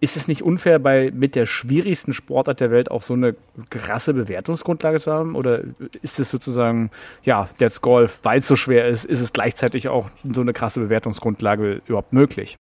[0.00, 3.34] ist es nicht unfair, bei mit der schwierigsten Sportart der Welt auch so eine
[3.70, 5.34] krasse Bewertungsgrundlage zu haben?
[5.36, 5.64] Oder
[6.02, 6.90] ist es sozusagen,
[7.22, 10.80] ja, Dead Golf, weil es so schwer ist, ist es gleichzeitig auch so eine krasse
[10.80, 12.56] Bewertungsgrundlage überhaupt möglich?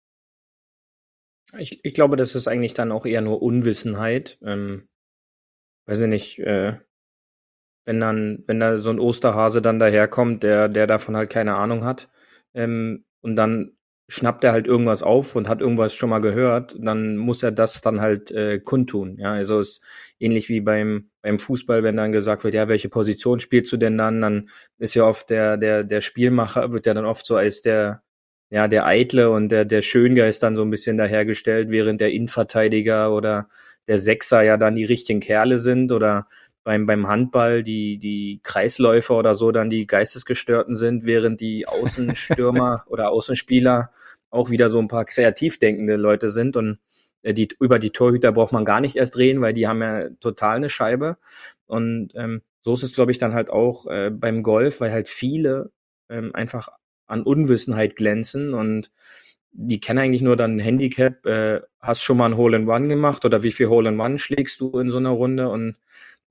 [1.59, 4.39] Ich, ich glaube, das ist eigentlich dann auch eher nur Unwissenheit.
[4.43, 4.89] Ähm,
[5.87, 6.79] weiß ich nicht, äh,
[7.85, 11.85] wenn dann, wenn da so ein Osterhase dann daherkommt, der, der davon halt keine Ahnung
[11.85, 12.09] hat,
[12.55, 13.77] ähm, und dann
[14.09, 17.81] schnappt er halt irgendwas auf und hat irgendwas schon mal gehört, dann muss er das
[17.81, 19.17] dann halt äh, kundtun.
[19.19, 19.83] Ja, also ist
[20.21, 23.97] ähnlich wie beim beim Fußball, wenn dann gesagt wird, ja, welche Position spielst du denn
[23.97, 24.21] dann?
[24.21, 28.03] Dann ist ja oft der der der Spielmacher wird ja dann oft so als der
[28.51, 33.13] ja der Eitle und der der Schöngeist dann so ein bisschen dahergestellt, während der Innenverteidiger
[33.13, 33.49] oder
[33.89, 36.29] der Sechser ja dann die richtigen Kerle sind oder
[36.65, 42.85] beim, beim Handball die, die Kreisläufer oder so dann die Geistesgestörten sind, während die Außenstürmer
[42.89, 43.91] oder Außenspieler
[44.31, 46.79] auch wieder so ein paar kreativ denkende Leute sind und
[47.23, 50.09] äh, die, über die Torhüter braucht man gar nicht erst reden, weil die haben ja
[50.21, 51.19] total eine Scheibe.
[51.67, 55.09] Und ähm, so ist es, glaube ich, dann halt auch äh, beim Golf, weil halt
[55.09, 55.71] viele
[56.09, 56.69] ähm, einfach
[57.07, 58.91] an Unwissenheit glänzen und
[59.57, 62.89] die kennen eigentlich nur dann ein Handicap, äh, hast schon mal ein Hole in One
[62.89, 65.77] gemacht oder wie viel Hole in One schlägst du in so einer Runde und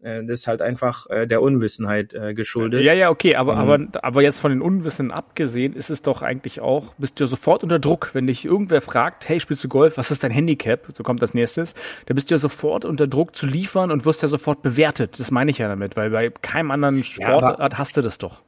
[0.04, 2.84] das ist halt einfach äh, der Unwissenheit äh, geschuldet.
[2.84, 6.60] Ja, ja, okay, aber, aber, aber jetzt von den Unwissen abgesehen ist es doch eigentlich
[6.60, 9.98] auch, bist du ja sofort unter Druck, wenn dich irgendwer fragt, hey, spielst du Golf,
[9.98, 10.88] was ist dein Handicap?
[10.94, 11.74] So kommt das nächstes.
[12.06, 15.20] Da bist du ja sofort unter Druck zu liefern und wirst ja sofort bewertet.
[15.20, 18.42] Das meine ich ja damit, weil bei keinem anderen Sportart ja, hast du das doch.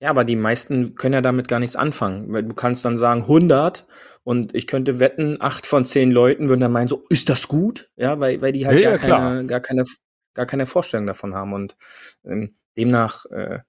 [0.00, 2.32] Ja, aber die meisten können ja damit gar nichts anfangen.
[2.32, 3.86] Weil du kannst dann sagen 100
[4.24, 7.90] und ich könnte wetten, acht von zehn Leuten würden dann meinen so, ist das gut?
[7.96, 9.84] Ja, weil, weil die halt ja, gar, ja, keine, gar keine
[10.36, 11.52] gar keine Vorstellung davon haben.
[11.52, 11.76] Und
[12.24, 13.60] ähm, demnach, äh,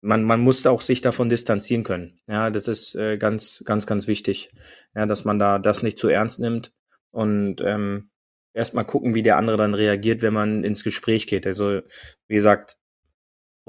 [0.00, 2.20] man, man muss auch sich davon distanzieren können.
[2.26, 4.50] Ja, das ist äh, ganz, ganz, ganz wichtig,
[4.94, 6.72] ja, dass man da das nicht zu ernst nimmt
[7.10, 8.10] und ähm,
[8.54, 11.46] erstmal gucken, wie der andere dann reagiert, wenn man ins Gespräch geht.
[11.46, 11.80] Also,
[12.28, 12.78] wie gesagt,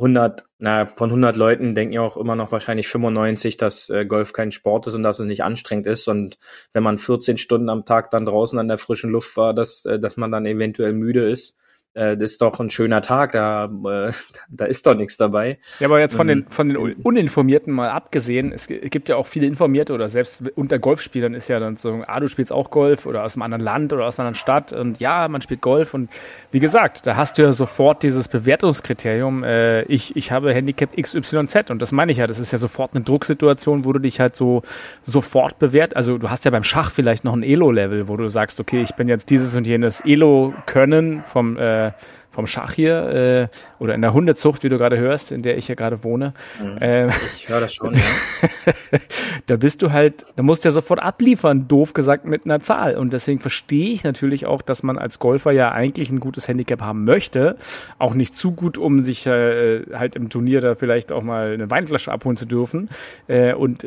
[0.02, 4.34] 100, na, von 100 Leuten denken ja auch immer noch wahrscheinlich 95, dass äh, Golf
[4.34, 6.08] kein Sport ist und dass es nicht anstrengend ist.
[6.08, 6.40] Und
[6.74, 10.00] wenn man 14 Stunden am Tag dann draußen an der frischen Luft war, dass, äh,
[10.00, 11.56] dass man dann eventuell müde ist
[11.94, 14.12] äh, das ist doch ein schöner Tag, da, äh,
[14.50, 15.60] da ist doch nichts dabei.
[15.80, 19.28] Ja, aber jetzt von den, ähm, von den Uninformierten mal abgesehen, es gibt ja auch
[19.28, 23.06] viele Informierte oder selbst unter Golfspielern ist ja dann so, ah, du spielst auch Golf
[23.06, 25.94] oder aus einem anderen Land oder aus einer anderen Stadt und ja, man spielt Golf
[25.94, 26.10] und
[26.52, 31.70] wie gesagt, da hast du ja sofort dieses Bewertungskriterium, äh, ich, ich habe Handicap XYZ
[31.72, 34.36] und das meine ich ja, das ist ja sofort eine Drucksituation, wo du dich halt
[34.36, 34.62] so
[35.04, 38.60] sofort bewährt, also du hast ja beim Schach vielleicht noch ein Elo-Level, wo du sagst,
[38.60, 41.94] okay, ich bin jetzt dieses und jenes Elo-Können vom äh, Yeah.
[42.32, 45.68] Vom Schach hier äh, oder in der Hundezucht, wie du gerade hörst, in der ich
[45.68, 46.34] ja gerade wohne.
[46.62, 46.78] Mhm.
[46.78, 48.02] Äh, ich höre das schon, ja.
[49.48, 52.96] da bist du halt, da musst du ja sofort abliefern, doof gesagt, mit einer Zahl.
[52.96, 56.82] Und deswegen verstehe ich natürlich auch, dass man als Golfer ja eigentlich ein gutes Handicap
[56.82, 57.58] haben möchte.
[58.00, 61.70] Auch nicht zu gut, um sich äh, halt im Turnier da vielleicht auch mal eine
[61.70, 62.90] Weinflasche abholen zu dürfen.
[63.28, 63.86] Äh, und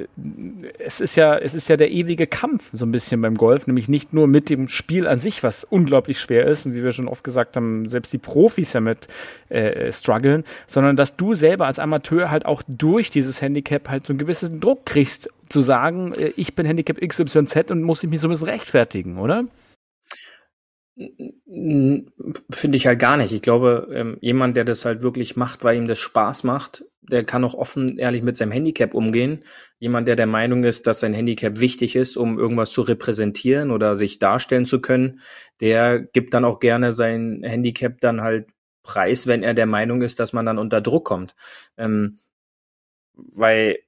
[0.78, 3.88] es ist ja, es ist ja der ewige Kampf so ein bisschen beim Golf, nämlich
[3.88, 6.66] nicht nur mit dem Spiel an sich, was unglaublich schwer ist.
[6.66, 9.06] Und wie wir schon oft gesagt haben, selbst die Pro Profis damit
[9.48, 14.12] äh, strugglen, sondern dass du selber als Amateur halt auch durch dieses Handicap halt so
[14.12, 18.18] einen gewissen Druck kriegst, zu sagen, äh, ich bin Handicap XYZ und muss ich mich
[18.18, 19.44] so ein bisschen rechtfertigen, oder?
[20.96, 23.32] Finde ich halt gar nicht.
[23.32, 27.24] Ich glaube, ähm, jemand, der das halt wirklich macht, weil ihm das Spaß macht, der
[27.24, 29.44] kann auch offen, ehrlich mit seinem Handicap umgehen.
[29.78, 33.96] Jemand, der der Meinung ist, dass sein Handicap wichtig ist, um irgendwas zu repräsentieren oder
[33.96, 35.20] sich darstellen zu können,
[35.60, 38.48] der gibt dann auch gerne sein Handicap dann halt
[38.84, 41.34] preis, wenn er der Meinung ist, dass man dann unter Druck kommt.
[41.76, 42.18] Ähm,
[43.16, 43.78] weil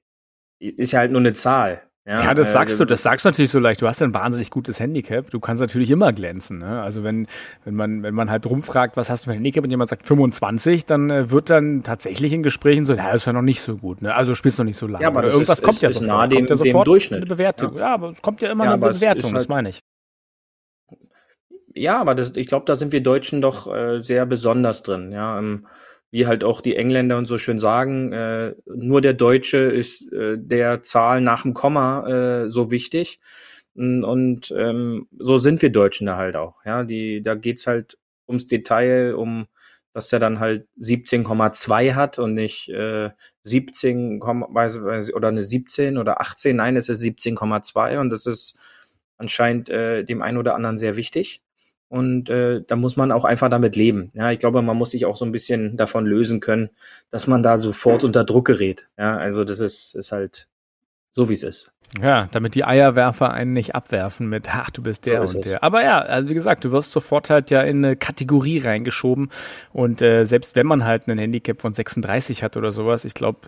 [0.59, 1.86] ist ja halt nur eine Zahl.
[2.07, 3.81] Ja, ja, das äh, sagst du, das sagst du natürlich so leicht.
[3.81, 5.29] Du hast ein wahnsinnig gutes Handicap.
[5.29, 6.59] Du kannst natürlich immer glänzen.
[6.59, 6.81] Ne?
[6.81, 7.27] Also wenn,
[7.65, 10.05] wenn man, wenn man halt rumfragt, was hast du für ein Handicap und jemand sagt
[10.05, 13.75] 25, dann äh, wird dann tatsächlich in Gesprächen so, ja, ist ja noch nicht so
[13.75, 14.01] gut.
[14.01, 14.15] Ne?
[14.15, 15.03] Also spielst du noch nicht so lange.
[15.03, 16.17] Ja, aber irgendwas ist, kommt ist, ja ist sofort.
[16.17, 17.17] Nah dem, kommt ja sofort dem Durchschnitt.
[17.17, 17.73] Eine Bewertung.
[17.73, 17.79] Ja.
[17.79, 17.93] ja.
[17.95, 19.31] aber es kommt ja immer ja, eine Bewertung.
[19.31, 19.81] Halt, das meine ich.
[21.75, 25.11] Ja, aber das, ich glaube, da sind wir Deutschen doch äh, sehr besonders drin.
[25.11, 25.39] Ja.
[25.39, 25.67] Ähm,
[26.11, 30.37] wie halt auch die Engländer und so schön sagen, äh, nur der Deutsche ist äh,
[30.37, 32.07] der Zahl nach dem Komma
[32.45, 33.19] äh, so wichtig.
[33.75, 36.65] Und ähm, so sind wir Deutschen da halt auch.
[36.65, 39.45] Ja, die, da geht's halt ums Detail, um
[39.97, 43.09] dass der dann halt 17,2 hat und nicht äh,
[43.41, 46.55] 17, oder eine 17 oder 18.
[46.55, 48.59] Nein, es ist 17,2 und das ist
[49.17, 51.41] anscheinend äh, dem einen oder anderen sehr wichtig.
[51.89, 54.11] Und äh, da muss man auch einfach damit leben.
[54.13, 56.69] Ja, ich glaube, man muss sich auch so ein bisschen davon lösen können,
[57.09, 58.89] dass man da sofort unter Druck gerät.
[58.97, 60.49] Ja, also das ist, ist halt
[61.11, 61.71] so, wie es ist.
[62.01, 65.63] Ja, damit die Eierwerfer einen nicht abwerfen mit, ach, du bist der so und der.
[65.63, 69.29] Aber ja, also wie gesagt, du wirst sofort halt ja in eine Kategorie reingeschoben.
[69.71, 73.39] Und äh, selbst wenn man halt einen Handicap von 36 hat oder sowas, ich glaube,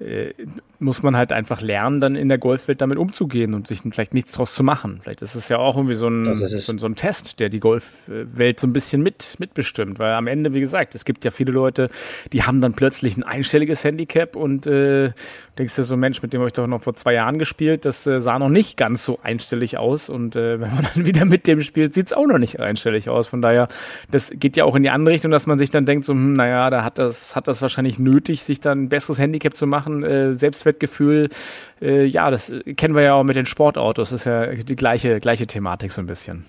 [0.00, 0.32] äh,
[0.78, 4.32] muss man halt einfach lernen, dann in der Golfwelt damit umzugehen und sich vielleicht nichts
[4.32, 4.98] draus zu machen.
[5.02, 8.58] Vielleicht ist es ja auch irgendwie so ein, so, so, ein Test, der die Golfwelt
[8.58, 10.00] so ein bisschen mit, mitbestimmt.
[10.00, 11.88] Weil am Ende, wie gesagt, es gibt ja viele Leute,
[12.32, 15.12] die haben dann plötzlich ein einstelliges Handicap und äh,
[15.56, 18.06] denkst du so, Mensch, mit dem habe ich doch noch vor zwei Jahren gespielt, das
[18.06, 20.08] äh, sah noch nicht ganz so einstellig aus.
[20.08, 23.08] Und äh, wenn man dann wieder mit dem spielt, sieht es auch noch nicht einstellig
[23.08, 23.28] aus.
[23.28, 23.68] Von daher,
[24.10, 26.34] das geht ja auch in die andere Richtung, dass man sich dann denkt, so, hm,
[26.34, 30.02] naja, da hat das, hat das wahrscheinlich nötig, sich dann ein besseres Handicap zu machen
[30.02, 31.28] äh, Selbstwertgefühl,
[31.80, 35.18] äh, ja, das kennen wir ja auch mit den Sportautos, das ist ja die gleiche,
[35.18, 36.44] gleiche Thematik so ein bisschen.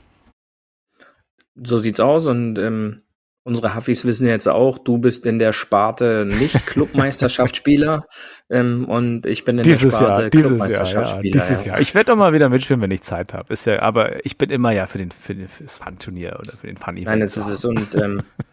[1.56, 3.03] So sieht's aus und ähm,
[3.44, 8.08] unsere Huffis wissen jetzt auch, du bist in der Sparte nicht Clubmeisterschaftsspieler
[8.50, 11.74] ähm, und ich bin in dieses der Sparte Jahr, dieses Jahr, ja, dieses ja.
[11.74, 11.82] Jahr.
[11.82, 13.52] Ich werde doch mal wieder mitspielen, wenn ich Zeit habe.
[13.52, 16.78] Ist ja, aber ich bin immer ja für den für, das Fun-Turnier oder für den
[16.78, 17.08] Fun-Event.
[17.08, 18.22] Nein, jetzt ist es und ähm,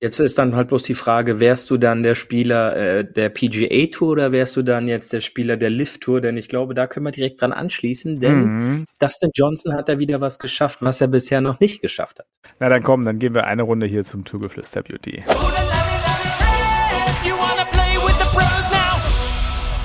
[0.00, 3.86] Jetzt ist dann halt bloß die Frage, wärst du dann der Spieler äh, der PGA
[3.90, 6.20] Tour oder wärst du dann jetzt der Spieler der Lift Tour?
[6.20, 8.84] Denn ich glaube, da können wir direkt dran anschließen, denn mhm.
[9.00, 12.26] Dustin Johnson hat da wieder was geschafft, was er bisher noch nicht geschafft hat.
[12.60, 15.24] Na dann komm, dann gehen wir eine Runde hier zum Tourgeflüster Beauty.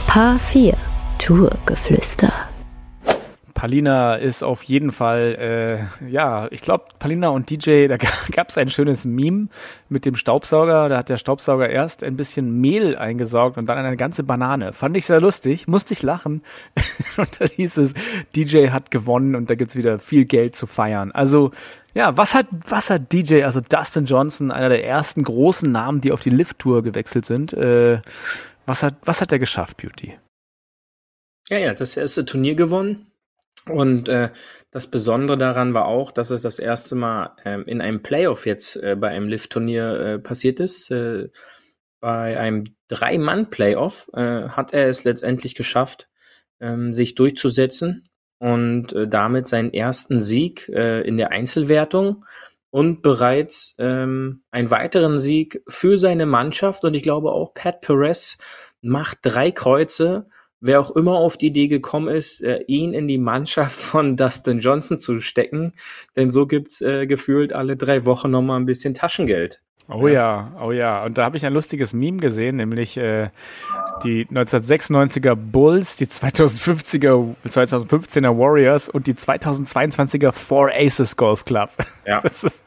[0.05, 0.77] Paar 4
[1.17, 2.52] Tourgeflüster.
[3.63, 7.95] Palina ist auf jeden Fall, äh, ja, ich glaube, Palina und DJ, da
[8.33, 9.47] gab es ein schönes Meme
[9.87, 10.89] mit dem Staubsauger.
[10.89, 14.73] Da hat der Staubsauger erst ein bisschen Mehl eingesaugt und dann eine ganze Banane.
[14.73, 16.41] Fand ich sehr lustig, musste ich lachen.
[17.15, 17.93] und da hieß es,
[18.35, 21.13] DJ hat gewonnen und da gibt's wieder viel Geld zu feiern.
[21.13, 21.51] Also,
[21.93, 26.11] ja, was hat, was hat DJ, also Dustin Johnson, einer der ersten großen Namen, die
[26.11, 28.01] auf die Lift-Tour gewechselt sind, äh,
[28.65, 30.17] was hat, was hat er geschafft, Beauty?
[31.47, 33.07] Ja, ja, das erste Turnier gewonnen
[33.67, 34.29] und äh,
[34.71, 38.75] das Besondere daran war auch, dass es das erste Mal ähm, in einem Playoff jetzt
[38.75, 40.91] äh, bei einem Lift-Turnier äh, passiert ist.
[40.91, 41.29] Äh,
[41.99, 46.09] bei einem Drei-Mann-Playoff äh, hat er es letztendlich geschafft,
[46.59, 52.25] ähm, sich durchzusetzen und äh, damit seinen ersten Sieg äh, in der Einzelwertung
[52.71, 56.83] und bereits ähm, einen weiteren Sieg für seine Mannschaft.
[56.83, 58.37] Und ich glaube auch Pat Perez
[58.81, 60.27] macht drei Kreuze
[60.63, 64.59] wer auch immer auf die Idee gekommen ist, äh, ihn in die Mannschaft von Dustin
[64.59, 65.73] Johnson zu stecken,
[66.15, 69.61] denn so gibt's äh, gefühlt alle drei Wochen nochmal ein bisschen Taschengeld.
[69.89, 70.13] Oh ja.
[70.13, 71.03] ja, oh ja.
[71.03, 73.29] Und da habe ich ein lustiges Meme gesehen, nämlich äh,
[74.03, 81.69] die 1996er Bulls, die 2050er, 2015er Warriors und die 2022er Four Aces Golf Club.
[82.05, 82.19] Ja.
[82.33, 82.65] Das ist,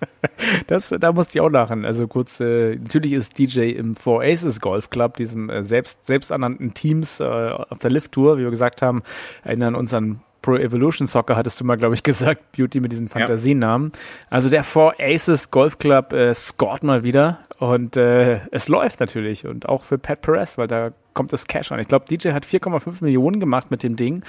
[0.66, 1.84] das, da musste ich auch lachen.
[1.84, 6.74] Also kurz, äh, natürlich ist DJ im Four Aces Golf Club, diesem äh, selbst, selbsternannten
[6.74, 9.02] Teams äh, auf der Lift Tour, wie wir gesagt haben,
[9.42, 13.08] erinnern uns an Pro Evolution Soccer hattest du mal, glaube ich, gesagt, Beauty mit diesen
[13.08, 13.90] Fantasienamen.
[13.92, 14.00] Ja.
[14.30, 19.44] Also der Four Aces Golf Club äh, scored mal wieder und äh, es läuft natürlich
[19.44, 21.80] und auch für Pat Perez, weil da kommt das Cash an.
[21.80, 24.22] Ich glaube, DJ hat 4,5 Millionen gemacht mit dem Ding.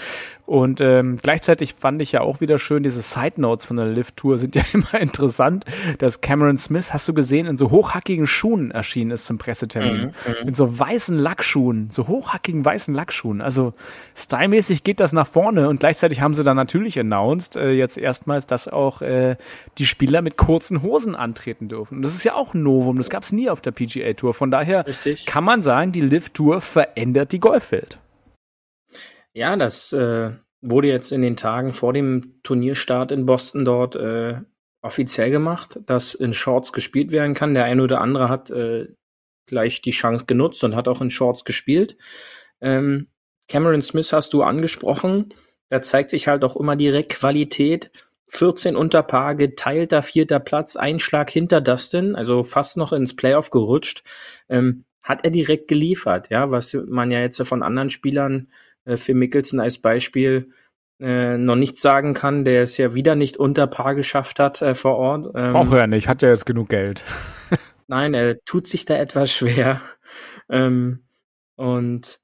[0.47, 4.37] Und ähm, gleichzeitig fand ich ja auch wieder schön, diese Side Notes von der Lift-Tour
[4.37, 5.65] sind ja immer interessant,
[5.99, 9.97] dass Cameron Smith, hast du gesehen, in so hochhackigen Schuhen erschienen ist zum Pressetermin.
[9.97, 10.47] Mhm, mhm.
[10.47, 13.41] in so weißen Lackschuhen, so hochhackigen weißen Lackschuhen.
[13.41, 13.73] Also
[14.15, 18.47] stylmäßig geht das nach vorne und gleichzeitig haben sie dann natürlich announced, äh, jetzt erstmals,
[18.47, 19.35] dass auch äh,
[19.77, 21.97] die Spieler mit kurzen Hosen antreten dürfen.
[21.97, 24.33] Und das ist ja auch ein Novum, das gab es nie auf der PGA Tour.
[24.33, 25.25] Von daher Richtig.
[25.25, 27.97] kann man sagen, die Lift Tour verändert die Golfwelt.
[29.33, 34.41] Ja, das äh, wurde jetzt in den Tagen vor dem Turnierstart in Boston dort äh,
[34.83, 37.55] offiziell gemacht, dass in Shorts gespielt werden kann.
[37.55, 38.89] Der eine oder andere hat äh,
[39.47, 41.97] gleich die Chance genutzt und hat auch in Shorts gespielt.
[42.61, 43.07] Ähm,
[43.47, 45.33] Cameron Smith hast du angesprochen.
[45.69, 47.89] Da zeigt sich halt auch immer direkt Qualität.
[48.27, 54.03] 14 unter Paar, geteilter vierter Platz, Einschlag hinter Dustin, also fast noch ins Playoff gerutscht.
[54.47, 58.49] Ähm, hat er direkt geliefert, ja, was man ja jetzt von anderen Spielern
[58.83, 60.51] äh, für Mickelson als Beispiel
[60.99, 64.75] äh, noch nicht sagen kann, der es ja wieder nicht unter Paar geschafft hat äh,
[64.75, 65.33] vor Ort.
[65.35, 67.05] Ähm, Braucht er nicht, hat ja jetzt genug Geld.
[67.87, 69.81] nein, er tut sich da etwas schwer.
[70.49, 71.05] Ähm,
[71.55, 72.19] und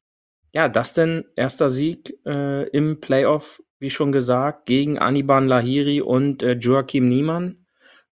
[0.51, 6.43] ja, das denn erster Sieg äh, im Playoff, wie schon gesagt, gegen Aniban Lahiri und
[6.43, 7.65] äh, Joachim Niemann.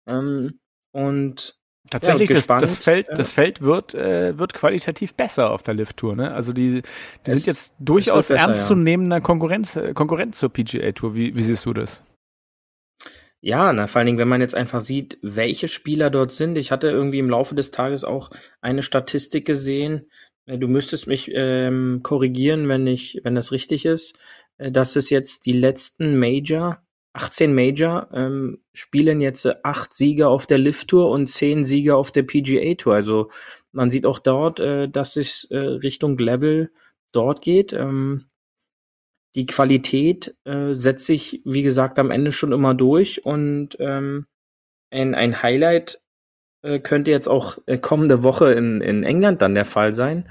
[0.06, 0.60] Ähm,
[0.92, 1.59] und
[1.90, 6.16] Tatsächlich, ja, das, das, Feld, das Feld wird, äh, wird qualitativ besser auf der Lift-Tour.
[6.16, 6.32] Ne?
[6.32, 6.84] Also die,
[7.26, 9.22] die sind jetzt durchaus besser, ernstzunehmender ja.
[9.22, 11.16] Konkurrenz, äh, Konkurrenz zur PGA-Tour.
[11.16, 12.04] Wie, wie siehst du das?
[13.42, 16.58] Ja, na, vor allen Dingen, wenn man jetzt einfach sieht, welche Spieler dort sind.
[16.58, 18.30] Ich hatte irgendwie im Laufe des Tages auch
[18.62, 20.10] eine Statistik gesehen.
[20.46, 24.16] Äh, du müsstest mich ähm, korrigieren, wenn ich, wenn das richtig ist,
[24.58, 30.30] äh, dass es jetzt die letzten Major 18 Major ähm, spielen jetzt äh, acht Sieger
[30.30, 32.96] auf der Lift Tour und zehn Sieger auf der PGA Tour.
[32.96, 33.30] Also
[33.72, 36.72] man sieht auch dort, äh, dass es äh, Richtung Level
[37.12, 37.74] dort geht.
[37.74, 38.26] Ähm,
[39.36, 44.26] die Qualität äh, setzt sich, wie gesagt, am Ende schon immer durch und ähm,
[44.92, 46.02] ein, ein Highlight
[46.64, 50.30] äh, könnte jetzt auch äh, kommende Woche in, in England dann der Fall sein,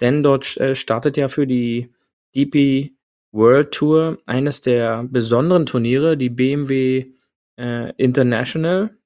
[0.00, 1.92] denn dort äh, startet ja für die
[2.34, 2.95] DP
[3.36, 7.12] World Tour eines der besonderen Turniere, die BMW
[7.56, 8.96] äh, International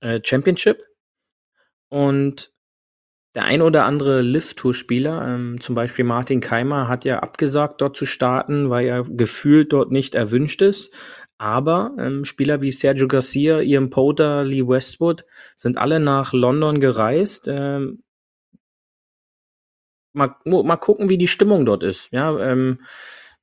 [0.00, 0.82] äh, Championship.
[1.88, 2.52] Und
[3.34, 8.06] der ein oder andere Lift-Tour-Spieler, ähm, zum Beispiel Martin Keimer, hat ja abgesagt, dort zu
[8.06, 10.94] starten, weil er gefühlt dort nicht erwünscht ist.
[11.36, 15.24] Aber ähm, Spieler wie Sergio Garcia, Ian Potter, Lee Westwood
[15.56, 17.46] sind alle nach London gereist.
[17.48, 18.03] Ähm,
[20.14, 22.08] mal, mal gucken, wie die Stimmung dort ist.
[22.12, 22.78] Ja, ähm,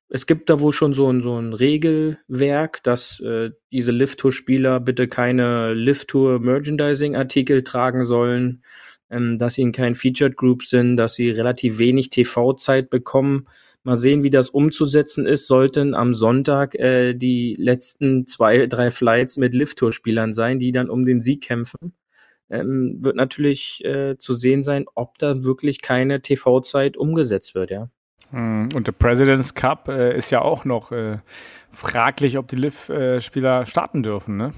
[0.08, 5.08] es gibt da wohl schon so ein, so ein Regelwerk, dass äh, diese Lift-Tour-Spieler bitte
[5.08, 8.62] keine Lift-Tour-Merchandising-Artikel tragen sollen,
[9.10, 13.48] ähm, dass sie in kein Featured Group sind, dass sie relativ wenig TV-Zeit bekommen.
[13.84, 15.46] Mal sehen, wie das umzusetzen ist.
[15.46, 21.04] Sollten am Sonntag äh, die letzten zwei, drei Flights mit Lift-Tour-Spielern sein, die dann um
[21.04, 21.94] den Sieg kämpfen
[22.52, 27.88] ähm, wird natürlich äh, zu sehen sein, ob da wirklich keine TV-Zeit umgesetzt wird, ja.
[28.30, 31.18] Hm, und der President's Cup äh, ist ja auch noch äh,
[31.70, 34.50] fraglich, ob die Liv-Spieler starten dürfen, ne?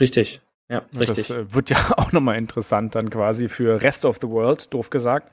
[0.00, 0.40] Richtig.
[0.68, 1.28] Ja, richtig.
[1.28, 4.90] Das äh, wird ja auch nochmal interessant dann quasi für Rest of the World, doof
[4.90, 5.30] gesagt.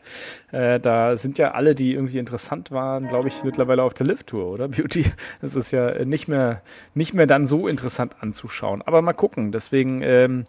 [0.52, 4.46] Äh, da sind ja alle, die irgendwie interessant waren, glaube ich, mittlerweile auf der Lift-Tour,
[4.46, 4.68] oder?
[4.68, 5.06] Beauty.
[5.42, 6.62] Das ist ja nicht mehr,
[6.94, 8.84] nicht mehr dann so interessant anzuschauen.
[8.84, 9.52] Aber mal gucken.
[9.52, 10.44] Deswegen, ähm,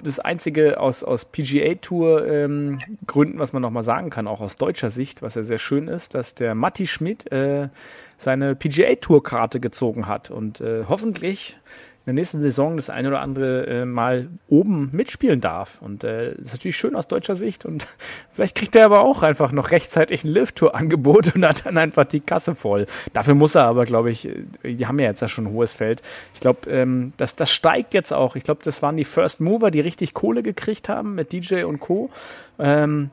[0.00, 5.22] das Einzige aus, aus PGA-Tour-Gründen, ähm, was man nochmal sagen kann, auch aus deutscher Sicht,
[5.22, 7.68] was ja sehr schön ist, dass der Matti Schmidt äh,
[8.16, 11.58] seine PGA-Tour-Karte gezogen hat und äh, hoffentlich
[12.04, 15.80] in der nächsten Saison das eine oder andere äh, Mal oben mitspielen darf.
[15.80, 17.64] Und äh, das ist natürlich schön aus deutscher Sicht.
[17.64, 17.88] Und
[18.30, 22.20] vielleicht kriegt er aber auch einfach noch rechtzeitig ein Lift-Tour-Angebot und hat dann einfach die
[22.20, 22.84] Kasse voll.
[23.14, 25.76] Dafür muss er aber, glaube ich, äh, die haben ja jetzt ja schon ein hohes
[25.76, 26.02] Feld.
[26.34, 28.36] Ich glaube, ähm, das, das steigt jetzt auch.
[28.36, 31.80] Ich glaube, das waren die First Mover, die richtig Kohle gekriegt haben mit DJ und
[31.80, 32.10] Co.
[32.58, 33.10] Ähm,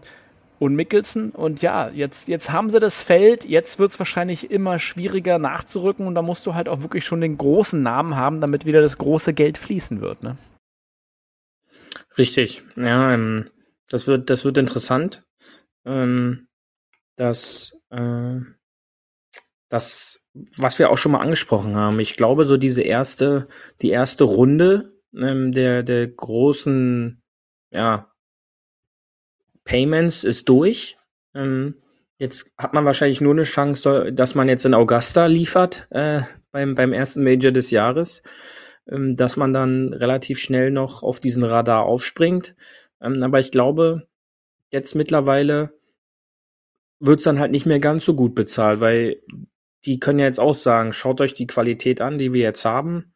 [0.61, 1.31] und Mickelson.
[1.31, 6.05] Und ja, jetzt, jetzt haben sie das Feld, jetzt wird es wahrscheinlich immer schwieriger nachzurücken
[6.05, 8.99] und da musst du halt auch wirklich schon den großen Namen haben, damit wieder das
[8.99, 10.37] große Geld fließen wird, ne?
[12.15, 13.49] Richtig, ja, ähm,
[13.89, 15.23] das wird, das wird interessant.
[15.83, 16.47] Ähm,
[17.15, 18.41] das, äh,
[19.69, 23.47] das, was wir auch schon mal angesprochen haben, ich glaube, so diese erste,
[23.81, 27.19] die erste Runde ähm, der, der großen,
[27.71, 28.10] ja,
[29.63, 30.97] Payments ist durch.
[31.33, 31.75] Ähm,
[32.17, 36.75] jetzt hat man wahrscheinlich nur eine Chance, dass man jetzt in Augusta liefert äh, beim,
[36.75, 38.23] beim ersten Major des Jahres,
[38.89, 42.55] ähm, dass man dann relativ schnell noch auf diesen Radar aufspringt.
[43.01, 44.07] Ähm, aber ich glaube,
[44.69, 45.73] jetzt mittlerweile
[46.99, 49.21] wird's dann halt nicht mehr ganz so gut bezahlt, weil
[49.85, 53.13] die können ja jetzt auch sagen, schaut euch die Qualität an, die wir jetzt haben,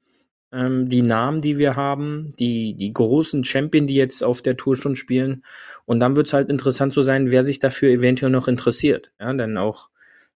[0.55, 4.77] ähm, die Namen, die wir haben, die, die großen Champion, die jetzt auf der Tour
[4.77, 5.43] schon spielen.
[5.85, 9.11] Und dann wird's halt interessant zu sein, wer sich dafür eventuell noch interessiert.
[9.19, 9.89] Ja, denn auch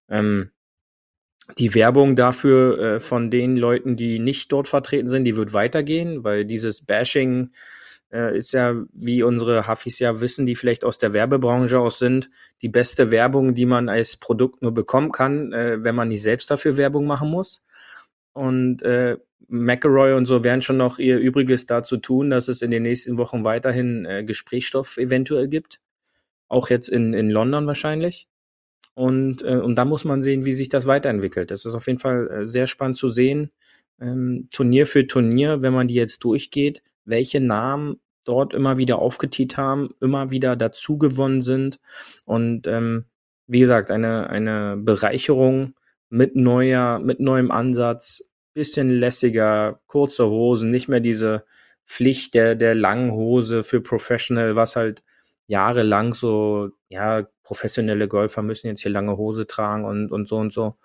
[0.08, 0.50] ähm,
[1.58, 6.22] die Werbung dafür äh, von den Leuten, die nicht dort vertreten sind, die wird weitergehen,
[6.22, 7.50] weil dieses Bashing
[8.12, 12.30] äh, ist ja, wie unsere Hafis ja wissen, die vielleicht aus der Werbebranche aus sind,
[12.60, 16.50] die beste Werbung, die man als Produkt nur bekommen kann, äh, wenn man nicht selbst
[16.50, 17.64] dafür Werbung machen muss.
[18.32, 19.16] Und äh,
[19.48, 23.18] McElroy und so werden schon noch ihr Übriges dazu tun, dass es in den nächsten
[23.18, 25.80] Wochen weiterhin äh, Gesprächsstoff eventuell gibt.
[26.48, 28.28] Auch jetzt in, in London wahrscheinlich.
[28.94, 31.50] Und, äh, und da muss man sehen, wie sich das weiterentwickelt.
[31.50, 33.50] Das ist auf jeden Fall äh, sehr spannend zu sehen,
[34.00, 39.56] ähm, Turnier für Turnier, wenn man die jetzt durchgeht, welche Namen dort immer wieder aufgetiet
[39.56, 41.80] haben, immer wieder dazu gewonnen sind.
[42.24, 43.06] Und ähm,
[43.46, 45.74] wie gesagt, eine, eine Bereicherung
[46.10, 51.44] mit neuer, mit neuem Ansatz, bisschen lässiger, kurze Hosen, nicht mehr diese
[51.86, 55.02] Pflicht der, der langen Hose für Professional, was halt
[55.46, 60.52] jahrelang so, ja, professionelle Golfer müssen jetzt hier lange Hose tragen und, und so und
[60.52, 60.76] so.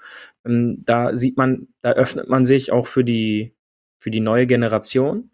[0.45, 3.55] Ähm, da sieht man, da öffnet man sich auch für die,
[3.99, 5.29] für die neue Generation.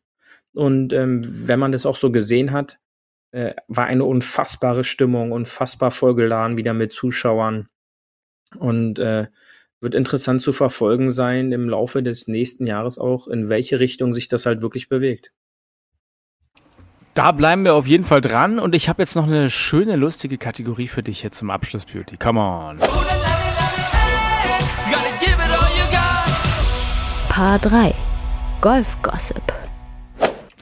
[0.54, 2.80] Und ähm, wenn man das auch so gesehen hat,
[3.32, 7.70] äh, war eine unfassbare Stimmung, unfassbar vollgeladen wieder mit Zuschauern.
[8.58, 9.28] Und äh,
[9.82, 14.28] wird interessant zu verfolgen sein im Laufe des nächsten Jahres auch, in welche Richtung sich
[14.28, 15.32] das halt wirklich bewegt.
[17.14, 20.38] Da bleiben wir auf jeden Fall dran und ich habe jetzt noch eine schöne, lustige
[20.38, 22.16] Kategorie für dich jetzt zum Abschluss, Beauty.
[22.16, 22.78] Come on.
[27.28, 27.94] Paar 3
[28.62, 29.61] Golf Gossip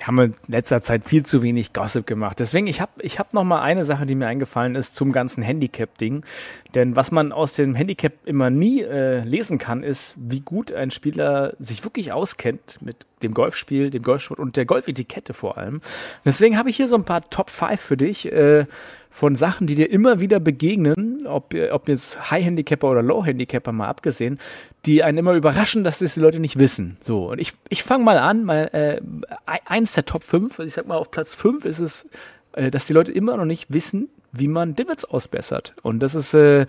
[0.10, 2.40] haben wir in letzter Zeit viel zu wenig Gossip gemacht.
[2.40, 5.44] Deswegen, ich habe ich hab noch mal eine Sache, die mir eingefallen ist zum ganzen
[5.44, 6.26] Handicap-Ding.
[6.74, 10.90] Denn was man aus dem Handicap immer nie äh, lesen kann, ist, wie gut ein
[10.90, 15.80] Spieler sich wirklich auskennt mit dem Golfspiel, dem Golfsport und der Golfetikette vor allem.
[16.26, 18.32] Deswegen habe ich hier so ein paar Top 5 für dich.
[18.32, 18.66] Äh,
[19.20, 24.40] von Sachen, die dir immer wieder begegnen, ob, ob jetzt High-Handicapper oder Low-Handicapper mal abgesehen,
[24.86, 26.96] die einen immer überraschen, dass das die Leute nicht wissen.
[27.02, 29.02] So, und ich, ich fange mal an, mal, äh,
[29.66, 32.08] eins der Top 5, ich sag mal auf Platz 5 ist es,
[32.54, 35.74] äh, dass die Leute immer noch nicht wissen, wie man Divots ausbessert.
[35.82, 36.66] Und das ist äh,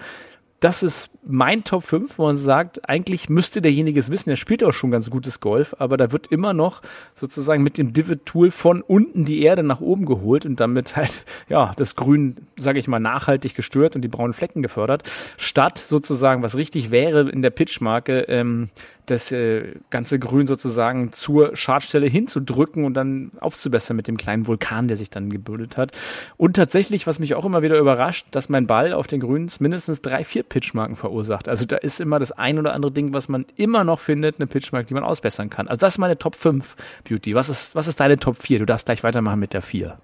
[0.60, 4.62] das ist mein Top 5, wo man sagt, eigentlich müsste derjenige es wissen, er spielt
[4.62, 6.82] auch schon ganz gutes Golf, aber da wird immer noch
[7.14, 11.72] sozusagen mit dem Divot-Tool von unten die Erde nach oben geholt und damit halt, ja,
[11.76, 15.02] das Grün, sage ich mal, nachhaltig gestört und die braunen Flecken gefördert,
[15.38, 18.68] statt sozusagen, was richtig wäre in der Pitchmarke, ähm,
[19.10, 24.88] das äh, ganze Grün sozusagen zur Schadstelle hinzudrücken und dann aufzubessern mit dem kleinen Vulkan,
[24.88, 25.92] der sich dann gebildet hat.
[26.36, 30.02] Und tatsächlich, was mich auch immer wieder überrascht, dass mein Ball auf den Grüns mindestens
[30.02, 31.48] drei, vier Pitchmarken verursacht.
[31.48, 34.46] Also da ist immer das ein oder andere Ding, was man immer noch findet, eine
[34.46, 35.68] Pitchmark, die man ausbessern kann.
[35.68, 36.76] Also das ist meine Top 5
[37.08, 37.34] Beauty.
[37.34, 38.60] Was ist, was ist deine Top 4?
[38.60, 40.00] Du darfst gleich weitermachen mit der 4.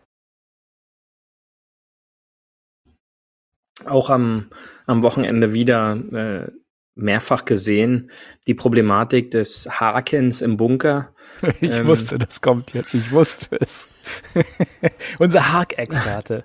[3.84, 4.46] Auch am,
[4.86, 6.50] am Wochenende wieder äh,
[6.96, 8.10] mehrfach gesehen,
[8.46, 11.12] die Problematik des Hakens im Bunker.
[11.60, 12.94] Ich ähm, wusste, das kommt jetzt.
[12.94, 13.90] Ich wusste es.
[15.18, 16.44] Unser Hak-Experte.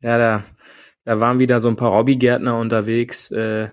[0.00, 0.44] Ja, da,
[1.04, 3.68] da waren wieder so ein paar Hobbygärtner unterwegs, äh,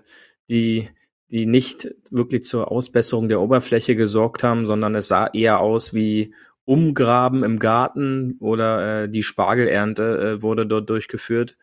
[0.48, 0.88] die,
[1.30, 6.32] die nicht wirklich zur Ausbesserung der Oberfläche gesorgt haben, sondern es sah eher aus wie
[6.64, 11.56] Umgraben im Garten oder äh, die Spargelernte äh, wurde dort durchgeführt.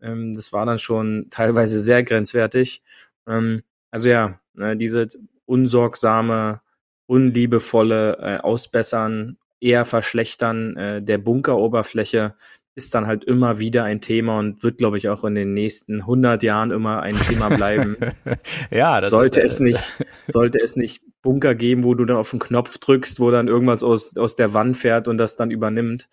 [0.00, 2.82] Ähm, das war dann schon teilweise sehr grenzwertig.
[3.28, 5.08] Ähm, also ja, ne, diese
[5.46, 6.60] unsorgsame,
[7.06, 12.34] unliebevolle äh, Ausbessern, eher Verschlechtern äh, der Bunkeroberfläche
[12.76, 16.00] ist dann halt immer wieder ein Thema und wird, glaube ich, auch in den nächsten
[16.00, 17.96] 100 Jahren immer ein Thema bleiben.
[18.70, 22.16] ja, das sollte ist, äh, es nicht, sollte es nicht Bunker geben, wo du dann
[22.16, 25.52] auf den Knopf drückst, wo dann irgendwas aus, aus der Wand fährt und das dann
[25.52, 26.08] übernimmt.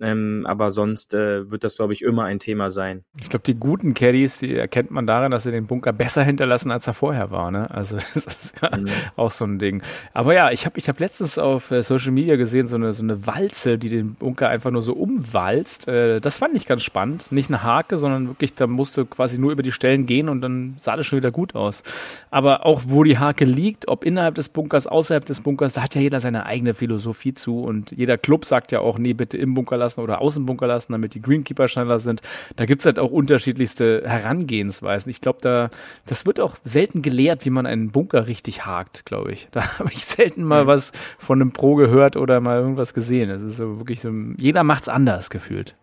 [0.00, 3.04] Ähm, aber sonst äh, wird das, glaube ich, immer ein Thema sein.
[3.20, 6.70] Ich glaube, die guten Caddies, die erkennt man daran, dass sie den Bunker besser hinterlassen,
[6.70, 7.50] als er vorher war.
[7.50, 7.70] Ne?
[7.70, 8.86] Also das ist ja mhm.
[9.16, 9.82] auch so ein Ding.
[10.14, 13.02] Aber ja, ich habe ich hab letztens auf äh, Social Media gesehen, so eine, so
[13.02, 15.88] eine Walze, die den Bunker einfach nur so umwalzt.
[15.88, 17.30] Äh, das fand ich ganz spannend.
[17.30, 20.76] Nicht eine Hake, sondern wirklich, da musste quasi nur über die Stellen gehen und dann
[20.80, 21.82] sah das schon wieder gut aus.
[22.30, 25.94] Aber auch wo die Hake liegt, ob innerhalb des Bunkers, außerhalb des Bunkers, da hat
[25.94, 29.54] ja jeder seine eigene Philosophie zu und jeder Club sagt ja auch, nee, bitte im
[29.54, 32.22] Bunker lassen oder Außenbunker lassen, damit die Greenkeeper schneller sind.
[32.56, 35.10] Da gibt es halt auch unterschiedlichste Herangehensweisen.
[35.10, 35.70] Ich glaube, da,
[36.06, 39.48] das wird auch selten gelehrt, wie man einen Bunker richtig hakt, glaube ich.
[39.50, 40.68] Da habe ich selten mal mhm.
[40.68, 43.30] was von einem Pro gehört oder mal irgendwas gesehen.
[43.30, 45.76] Es ist so wirklich so, jeder macht es anders gefühlt.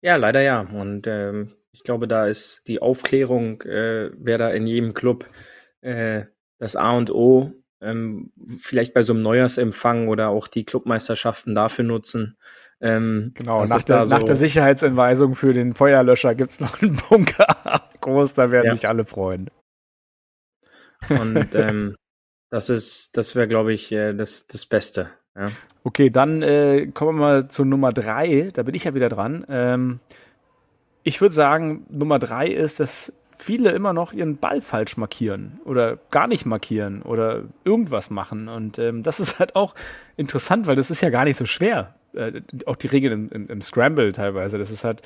[0.00, 0.60] Ja, leider ja.
[0.60, 5.26] Und ähm, ich glaube, da ist die Aufklärung, äh, wer da in jedem Club
[5.80, 6.24] äh,
[6.58, 7.52] das A und O,
[7.84, 12.36] ähm, vielleicht bei so einem Neujahrsempfang oder auch die Clubmeisterschaften dafür nutzen.
[12.80, 16.96] Ähm, genau, nach der, so nach der Sicherheitsanweisung für den Feuerlöscher gibt es noch einen
[17.08, 18.74] Bunker groß, da werden ja.
[18.74, 19.50] sich alle freuen.
[21.08, 21.96] Und ähm,
[22.50, 25.10] das ist, das wäre, glaube ich, äh, das, das Beste.
[25.36, 25.46] Ja.
[25.82, 28.50] Okay, dann äh, kommen wir mal zu Nummer drei.
[28.52, 29.44] Da bin ich ja wieder dran.
[29.48, 30.00] Ähm,
[31.02, 33.12] ich würde sagen, Nummer drei ist, dass
[33.44, 38.48] viele immer noch ihren Ball falsch markieren oder gar nicht markieren oder irgendwas machen.
[38.48, 39.74] Und ähm, das ist halt auch
[40.16, 41.94] interessant, weil das ist ja gar nicht so schwer.
[42.14, 44.56] Äh, auch die Regeln im, im, Scramble teilweise.
[44.56, 45.02] Das ist halt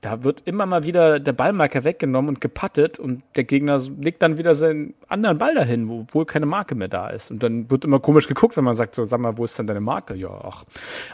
[0.00, 4.38] da wird immer mal wieder der Ballmarker weggenommen und gepattet und der Gegner legt dann
[4.38, 7.32] wieder seinen anderen Ball dahin, wo wohl keine Marke mehr da ist.
[7.32, 9.66] Und dann wird immer komisch geguckt, wenn man sagt, so, sag mal, wo ist denn
[9.66, 10.14] deine Marke?
[10.14, 10.64] Ja, ach.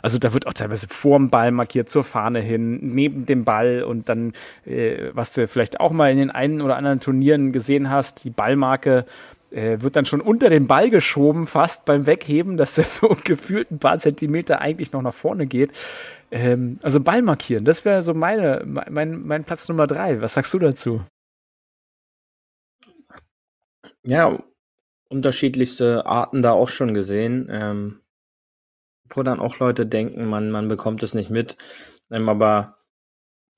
[0.03, 4.09] Also da wird auch teilweise vorm Ball markiert, zur Fahne hin, neben dem Ball und
[4.11, 4.33] dann,
[4.67, 8.31] äh, was du vielleicht auch mal in den einen oder anderen Turnieren gesehen hast, die
[8.31, 9.07] Ballmarke
[9.55, 13.71] äh, wird dann schon unter den Ball geschoben, fast beim Wegheben, dass der so gefühlt
[13.71, 15.73] ein paar Zentimeter eigentlich noch nach vorne geht.
[16.31, 20.21] Ähm, also Ball markieren, das wäre so meine, mein, mein Platz Nummer drei.
[20.21, 21.03] Was sagst du dazu?
[24.03, 24.43] Ja,
[25.09, 27.49] unterschiedlichste Arten da auch schon gesehen.
[27.51, 28.01] Ähm,
[29.11, 31.57] wo dann auch Leute denken, man, man bekommt es nicht mit.
[32.11, 32.79] Ähm, aber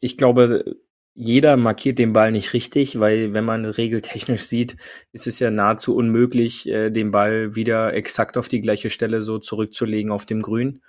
[0.01, 0.77] ich glaube,
[1.17, 4.77] jeder markiert den Ball nicht richtig, weil wenn man regeltechnisch sieht,
[5.13, 9.39] ist es ja nahezu unmöglich, äh, den Ball wieder exakt auf die gleiche Stelle so
[9.39, 10.83] zurückzulegen auf dem Grün.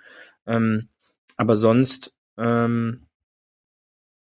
[0.46, 0.90] Ähm,
[1.38, 3.06] aber sonst ähm,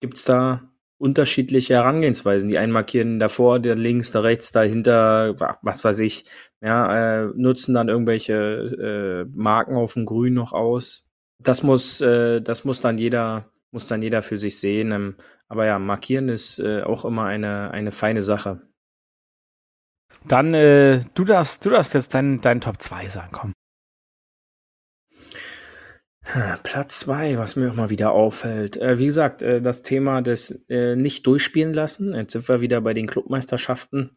[0.00, 2.48] gibt da unterschiedliche Herangehensweisen.
[2.48, 6.24] Die einen markieren davor, der links, der rechts, dahinter, was weiß ich,
[6.60, 11.08] ja, äh, nutzen dann irgendwelche äh, Marken auf dem Grün noch aus.
[11.38, 14.90] Das muss, äh, das muss dann jeder, muss dann jeder für sich sehen.
[14.90, 15.16] Ähm,
[15.52, 18.62] aber ja, markieren ist äh, auch immer eine, eine feine Sache.
[20.26, 23.52] Dann, äh, du darfst, du darfst jetzt deinen dein Top 2 sagen, komm.
[26.62, 28.78] Platz 2, was mir auch mal wieder auffällt.
[28.78, 32.14] Äh, wie gesagt, äh, das Thema des äh, nicht durchspielen lassen.
[32.14, 34.16] Jetzt sind wir wieder bei den Clubmeisterschaften.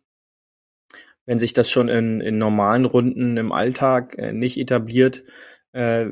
[1.26, 5.26] Wenn sich das schon in, in normalen Runden im Alltag äh, nicht etabliert,
[5.74, 6.12] äh,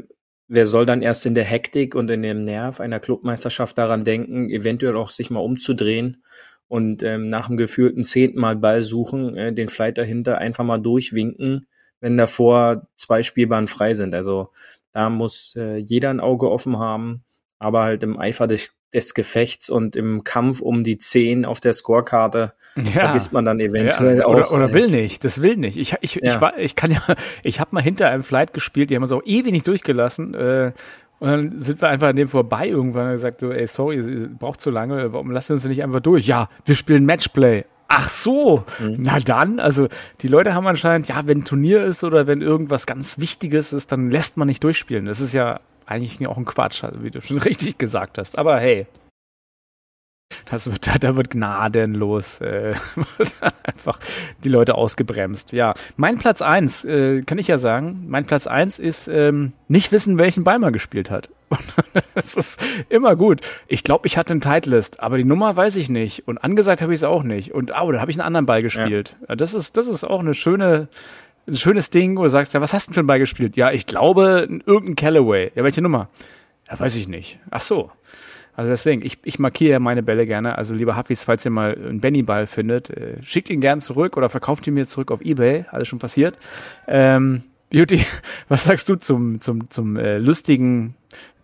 [0.53, 4.49] wer soll dann erst in der Hektik und in dem Nerv einer Clubmeisterschaft daran denken,
[4.49, 6.23] eventuell auch sich mal umzudrehen
[6.67, 10.79] und ähm, nach dem gefühlten zehnten Mal Ball suchen, äh, den Flight dahinter einfach mal
[10.79, 11.67] durchwinken,
[11.99, 14.13] wenn davor zwei Spielbahnen frei sind.
[14.13, 14.49] Also
[14.91, 17.23] da muss äh, jeder ein Auge offen haben,
[17.59, 21.73] aber halt im Eifer des, des Gefechts und im Kampf um die Zehn auf der
[21.73, 22.83] Scorekarte ja.
[22.91, 24.51] vergisst man dann eventuell ja, oder, auch.
[24.51, 25.77] Oder äh, will nicht, das will nicht.
[25.77, 26.21] Ich, ich, ja.
[26.23, 27.01] ich, war, ich kann ja,
[27.43, 30.33] ich habe mal hinter einem Flight gespielt, die haben uns auch ewig nicht durchgelassen.
[30.33, 30.71] Äh,
[31.19, 34.01] und dann sind wir einfach an dem vorbei irgendwann und gesagt so, ey, sorry,
[34.37, 36.27] braucht zu lange, warum lassen wir uns nicht einfach durch?
[36.27, 37.63] Ja, wir spielen Matchplay.
[37.87, 38.95] Ach so, mhm.
[38.99, 39.87] na dann, also
[40.21, 43.91] die Leute haben anscheinend, ja, wenn ein Turnier ist oder wenn irgendwas ganz Wichtiges ist,
[43.91, 45.05] dann lässt man nicht durchspielen.
[45.05, 48.37] Das ist ja eigentlich auch ein Quatsch, wie du schon richtig gesagt hast.
[48.37, 48.87] Aber hey,
[50.45, 52.73] das wird, da wird gnadenlos äh,
[53.63, 53.99] einfach
[54.43, 55.51] die Leute ausgebremst.
[55.51, 59.91] Ja, mein Platz 1, äh, kann ich ja sagen, mein Platz 1 ist ähm, nicht
[59.91, 61.29] wissen, welchen Ball man gespielt hat.
[62.15, 63.41] das ist immer gut.
[63.67, 66.27] Ich glaube, ich hatte einen Titleist, aber die Nummer weiß ich nicht.
[66.27, 67.53] Und angesagt habe ich es auch nicht.
[67.53, 69.15] Und oh, da habe ich einen anderen Ball gespielt.
[69.27, 69.35] Ja.
[69.35, 70.87] Das, ist, das ist auch eine schöne,
[71.47, 73.57] ein schönes Ding, du sagst, ja, was hast du denn für einen Ball gespielt?
[73.57, 75.51] Ja, ich glaube, irgendein Callaway.
[75.55, 76.09] Ja, welche Nummer?
[76.69, 77.39] Ja, weiß ich nicht.
[77.51, 77.91] Ach so.
[78.55, 80.57] Also deswegen, ich, ich markiere meine Bälle gerne.
[80.57, 84.29] Also lieber Hafis, falls ihr mal einen Benny-Ball findet, äh, schickt ihn gern zurück oder
[84.29, 85.65] verkauft ihn mir zurück auf Ebay.
[85.71, 86.37] Alles schon passiert.
[86.87, 88.05] Ähm, Beauty,
[88.47, 90.95] was sagst du zum, zum, zum äh, lustigen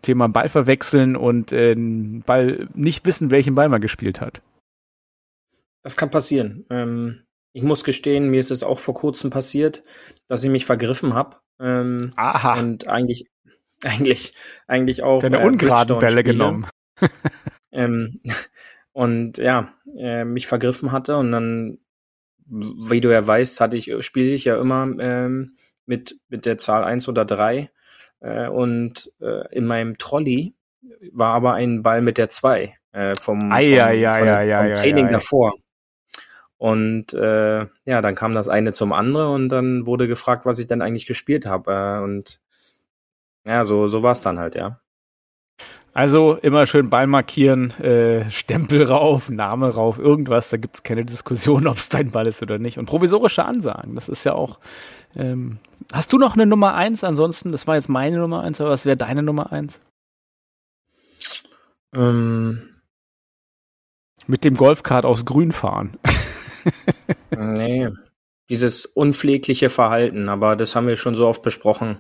[0.03, 4.41] Thema Ball verwechseln und äh, Ball nicht wissen, welchen Ball man gespielt hat?
[5.81, 6.65] Das kann passieren.
[6.69, 7.21] Ähm,
[7.53, 9.83] ich muss gestehen, mir ist es auch vor kurzem passiert,
[10.27, 11.37] dass ich mich vergriffen habe.
[11.59, 12.59] Ähm, Aha.
[12.59, 13.29] Und eigentlich,
[13.83, 14.33] eigentlich,
[14.67, 15.21] eigentlich auch.
[15.21, 16.67] Deine äh, ungeraden Bälle genommen.
[17.71, 18.21] ähm,
[18.91, 21.77] und ja, äh, mich vergriffen hatte und dann,
[22.45, 26.83] wie du ja weißt, hatte ich, spiele ich ja immer ähm, mit, mit der Zahl
[26.83, 27.71] eins oder drei
[28.19, 30.55] äh, und äh, in meinem Trolley
[31.11, 35.11] war aber ein Ball mit der zwei äh, vom, ei, vom, ei, ei, vom Training
[35.11, 35.53] davor.
[36.59, 40.67] Und äh, ja, dann kam das eine zum anderen und dann wurde gefragt, was ich
[40.67, 41.71] denn eigentlich gespielt habe.
[41.71, 42.41] Äh, und
[43.47, 44.81] ja, so, so war es dann halt, ja.
[45.93, 50.49] Also immer schön Ball markieren, äh, Stempel rauf, Name rauf, irgendwas.
[50.49, 52.77] Da gibt es keine Diskussion, ob es dein Ball ist oder nicht.
[52.77, 54.59] Und provisorische Ansagen, das ist ja auch.
[55.15, 55.59] Ähm,
[55.93, 57.05] hast du noch eine Nummer eins?
[57.05, 59.81] Ansonsten, das war jetzt meine Nummer eins, aber was wäre deine Nummer eins?
[61.95, 62.81] Ähm,
[64.27, 65.97] Mit dem Golfkart aus Grün fahren.
[67.37, 67.89] nee,
[68.49, 71.99] dieses unpflegliche Verhalten, aber das haben wir schon so oft besprochen.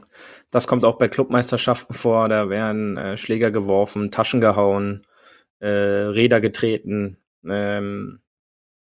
[0.49, 2.27] Das kommt auch bei Clubmeisterschaften vor.
[2.27, 5.05] Da werden äh, Schläger geworfen, Taschen gehauen,
[5.59, 8.21] äh, Räder getreten, ähm,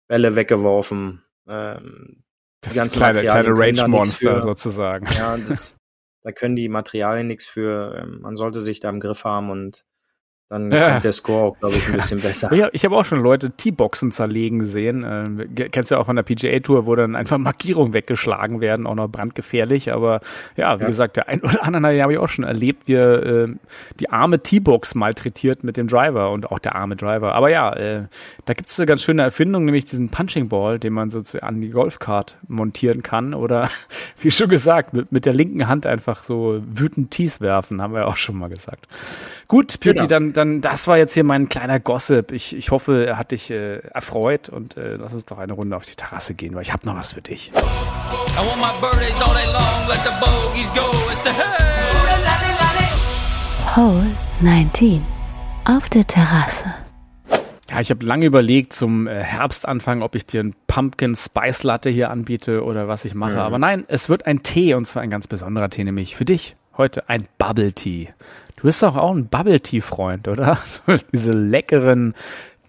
[0.07, 1.23] Bälle weggeworfen.
[1.47, 2.23] Ähm,
[2.61, 5.05] das ist kleine, kleine Range-Monster sozusagen.
[5.15, 5.77] Ja, das,
[6.23, 7.95] da können die Materialien nichts für.
[8.01, 9.85] Ähm, man sollte sich da im Griff haben und
[10.49, 10.89] dann ja.
[10.89, 12.51] kommt der Score auch, glaube ich, ein bisschen besser.
[12.55, 15.03] Ja, ich habe auch schon Leute T-Boxen zerlegen sehen.
[15.03, 18.95] Äh, kennst du ja auch von der PGA-Tour, wo dann einfach Markierungen weggeschlagen werden, auch
[18.95, 19.93] noch brandgefährlich.
[19.93, 20.21] Aber
[20.57, 20.87] ja, wie ja.
[20.87, 23.53] gesagt, der ein oder andere habe ich auch schon erlebt, wie äh,
[23.99, 27.35] die arme T-Box malträtiert mit dem Driver und auch der arme Driver.
[27.35, 28.05] Aber ja, äh,
[28.45, 31.61] da gibt es eine ganz schöne Erfindung, nämlich diesen Punching Ball, den man so an
[31.61, 33.35] die Golfcard montieren kann.
[33.35, 33.69] Oder
[34.21, 37.99] wie schon gesagt, mit, mit der linken Hand einfach so wütend Tees werfen, haben wir
[37.99, 38.87] ja auch schon mal gesagt.
[39.47, 40.07] Gut, Beauty, genau.
[40.07, 42.31] dann, dann, das war jetzt hier mein kleiner Gossip.
[42.31, 45.75] Ich, ich hoffe, er hat dich äh, erfreut und äh, lass uns doch eine Runde
[45.75, 47.51] auf die Terrasse gehen, weil ich habe noch was für dich.
[53.75, 54.05] Hole
[54.39, 55.03] 19
[55.65, 56.73] auf der Terrasse.
[57.69, 61.89] Ja, ich habe lange überlegt zum äh, Herbstanfang, ob ich dir ein Pumpkin Spice Latte
[61.89, 63.33] hier anbiete oder was ich mache.
[63.33, 63.39] Mhm.
[63.39, 66.55] Aber nein, es wird ein Tee und zwar ein ganz besonderer Tee, nämlich für dich
[66.77, 68.07] heute ein Bubble Tea.
[68.59, 70.57] Du bist doch auch ein Bubble Tea Freund, oder?
[70.65, 70.81] So
[71.13, 72.13] diese leckeren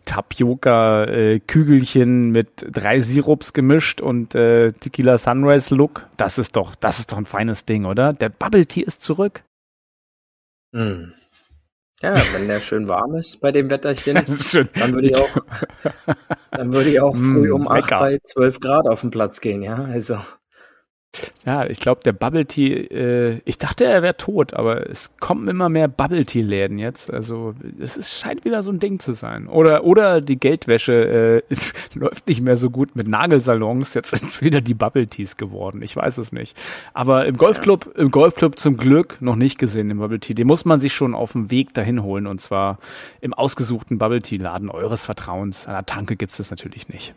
[0.07, 6.07] Tapioca-Kügelchen äh, mit drei Sirups gemischt und äh, Tequila Sunrise Look.
[6.17, 8.13] Das ist doch, das ist doch ein feines Ding, oder?
[8.13, 9.43] Der Bubble Tea ist zurück.
[10.73, 11.07] Mm.
[12.03, 14.15] Ja, wenn der schön warm ist bei dem Wetterchen,
[14.75, 15.29] dann würde ich auch,
[16.51, 19.63] dann würde ich auch früh mm, um acht bei zwölf Grad auf den Platz gehen,
[19.63, 19.85] ja.
[19.85, 20.19] Also.
[21.45, 25.49] Ja, ich glaube, der Bubble Tea, äh, ich dachte, er wäre tot, aber es kommen
[25.49, 27.13] immer mehr Bubble Tea Läden jetzt.
[27.13, 29.49] Also es ist, scheint wieder so ein Ding zu sein.
[29.49, 31.55] Oder, oder die Geldwäsche äh,
[31.95, 33.95] läuft nicht mehr so gut mit Nagelsalons.
[33.95, 35.83] Jetzt sind es wieder die Bubble Teas geworden.
[35.83, 36.57] Ich weiß es nicht.
[36.95, 40.35] Aber im Golfclub, im Golfclub zum Glück noch nicht gesehen, den Bubble Tea.
[40.35, 42.79] Den muss man sich schon auf dem Weg dahin holen und zwar
[43.21, 45.67] im ausgesuchten Bubble Tea Laden eures Vertrauens.
[45.67, 47.15] An der Tanke gibt es das natürlich nicht.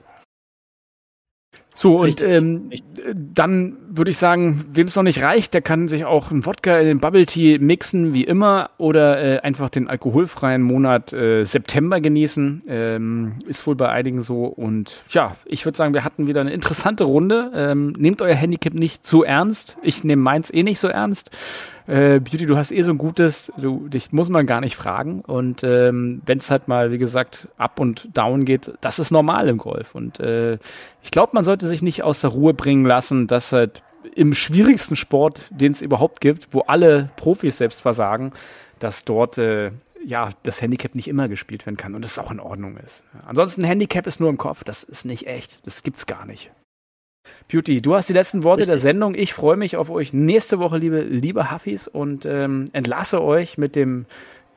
[1.73, 2.71] So, und ähm,
[3.13, 6.77] dann würde ich sagen, wem es noch nicht reicht, der kann sich auch einen Wodka
[6.79, 11.99] in den Bubble Tea mixen, wie immer, oder äh, einfach den alkoholfreien Monat äh, September
[11.99, 12.63] genießen.
[12.67, 14.45] Ähm, ist wohl bei einigen so.
[14.45, 17.51] Und ja, ich würde sagen, wir hatten wieder eine interessante Runde.
[17.55, 19.77] Ähm, nehmt euer Handicap nicht zu ernst.
[19.81, 21.31] Ich nehme meins eh nicht so ernst.
[21.87, 25.21] Äh, Beauty, du hast eh so ein gutes, du, dich muss man gar nicht fragen.
[25.21, 29.47] Und ähm, wenn es halt mal, wie gesagt, up und down geht, das ist normal
[29.49, 29.95] im Golf.
[29.95, 30.57] Und äh,
[31.01, 33.83] ich glaube, man sollte sich nicht aus der Ruhe bringen lassen, dass halt
[34.15, 38.33] im schwierigsten Sport, den es überhaupt gibt, wo alle Profis selbst versagen,
[38.79, 39.71] dass dort äh,
[40.05, 43.03] ja das Handicap nicht immer gespielt werden kann und es auch in Ordnung ist.
[43.25, 46.51] Ansonsten Handicap ist nur im Kopf, das ist nicht echt, das gibt's gar nicht.
[47.47, 48.73] Beauty, du hast die letzten Worte Richtig.
[48.73, 49.15] der Sendung.
[49.15, 53.75] Ich freue mich auf euch nächste Woche, liebe, liebe Huffis, und ähm, entlasse euch mit
[53.75, 54.05] dem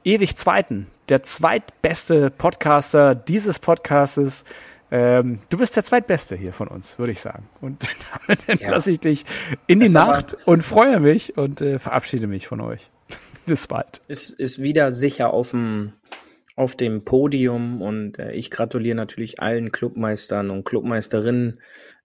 [0.04, 4.44] ewig zweiten, der zweitbeste Podcaster dieses Podcastes.
[4.90, 7.48] Ähm, du bist der zweitbeste hier von uns, würde ich sagen.
[7.60, 7.86] Und
[8.26, 8.94] damit entlasse ja.
[8.94, 9.24] ich dich
[9.66, 12.90] in die das Nacht und freue mich und äh, verabschiede mich von euch.
[13.46, 14.00] Bis bald.
[14.08, 15.92] Ist, ist wieder sicher auf dem
[16.56, 21.60] auf dem Podium und äh, ich gratuliere natürlich allen Clubmeistern und Clubmeisterinnen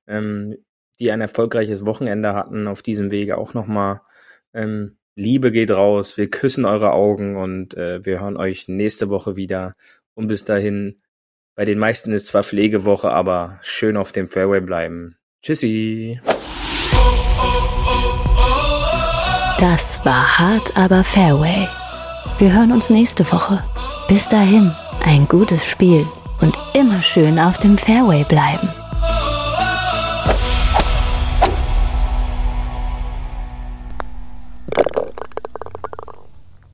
[0.07, 0.57] ähm,
[0.99, 4.01] die ein erfolgreiches Wochenende hatten, auf diesem Wege auch nochmal.
[4.53, 9.35] Ähm, Liebe geht raus, wir küssen eure Augen und äh, wir hören euch nächste Woche
[9.35, 9.75] wieder.
[10.13, 11.01] Und bis dahin,
[11.55, 15.17] bei den meisten ist zwar Pflegewoche, aber schön auf dem Fairway bleiben.
[15.41, 16.21] Tschüssi.
[19.59, 21.67] Das war hart, aber Fairway.
[22.39, 23.63] Wir hören uns nächste Woche.
[24.07, 24.71] Bis dahin,
[25.03, 26.07] ein gutes Spiel
[26.41, 28.69] und immer schön auf dem Fairway bleiben.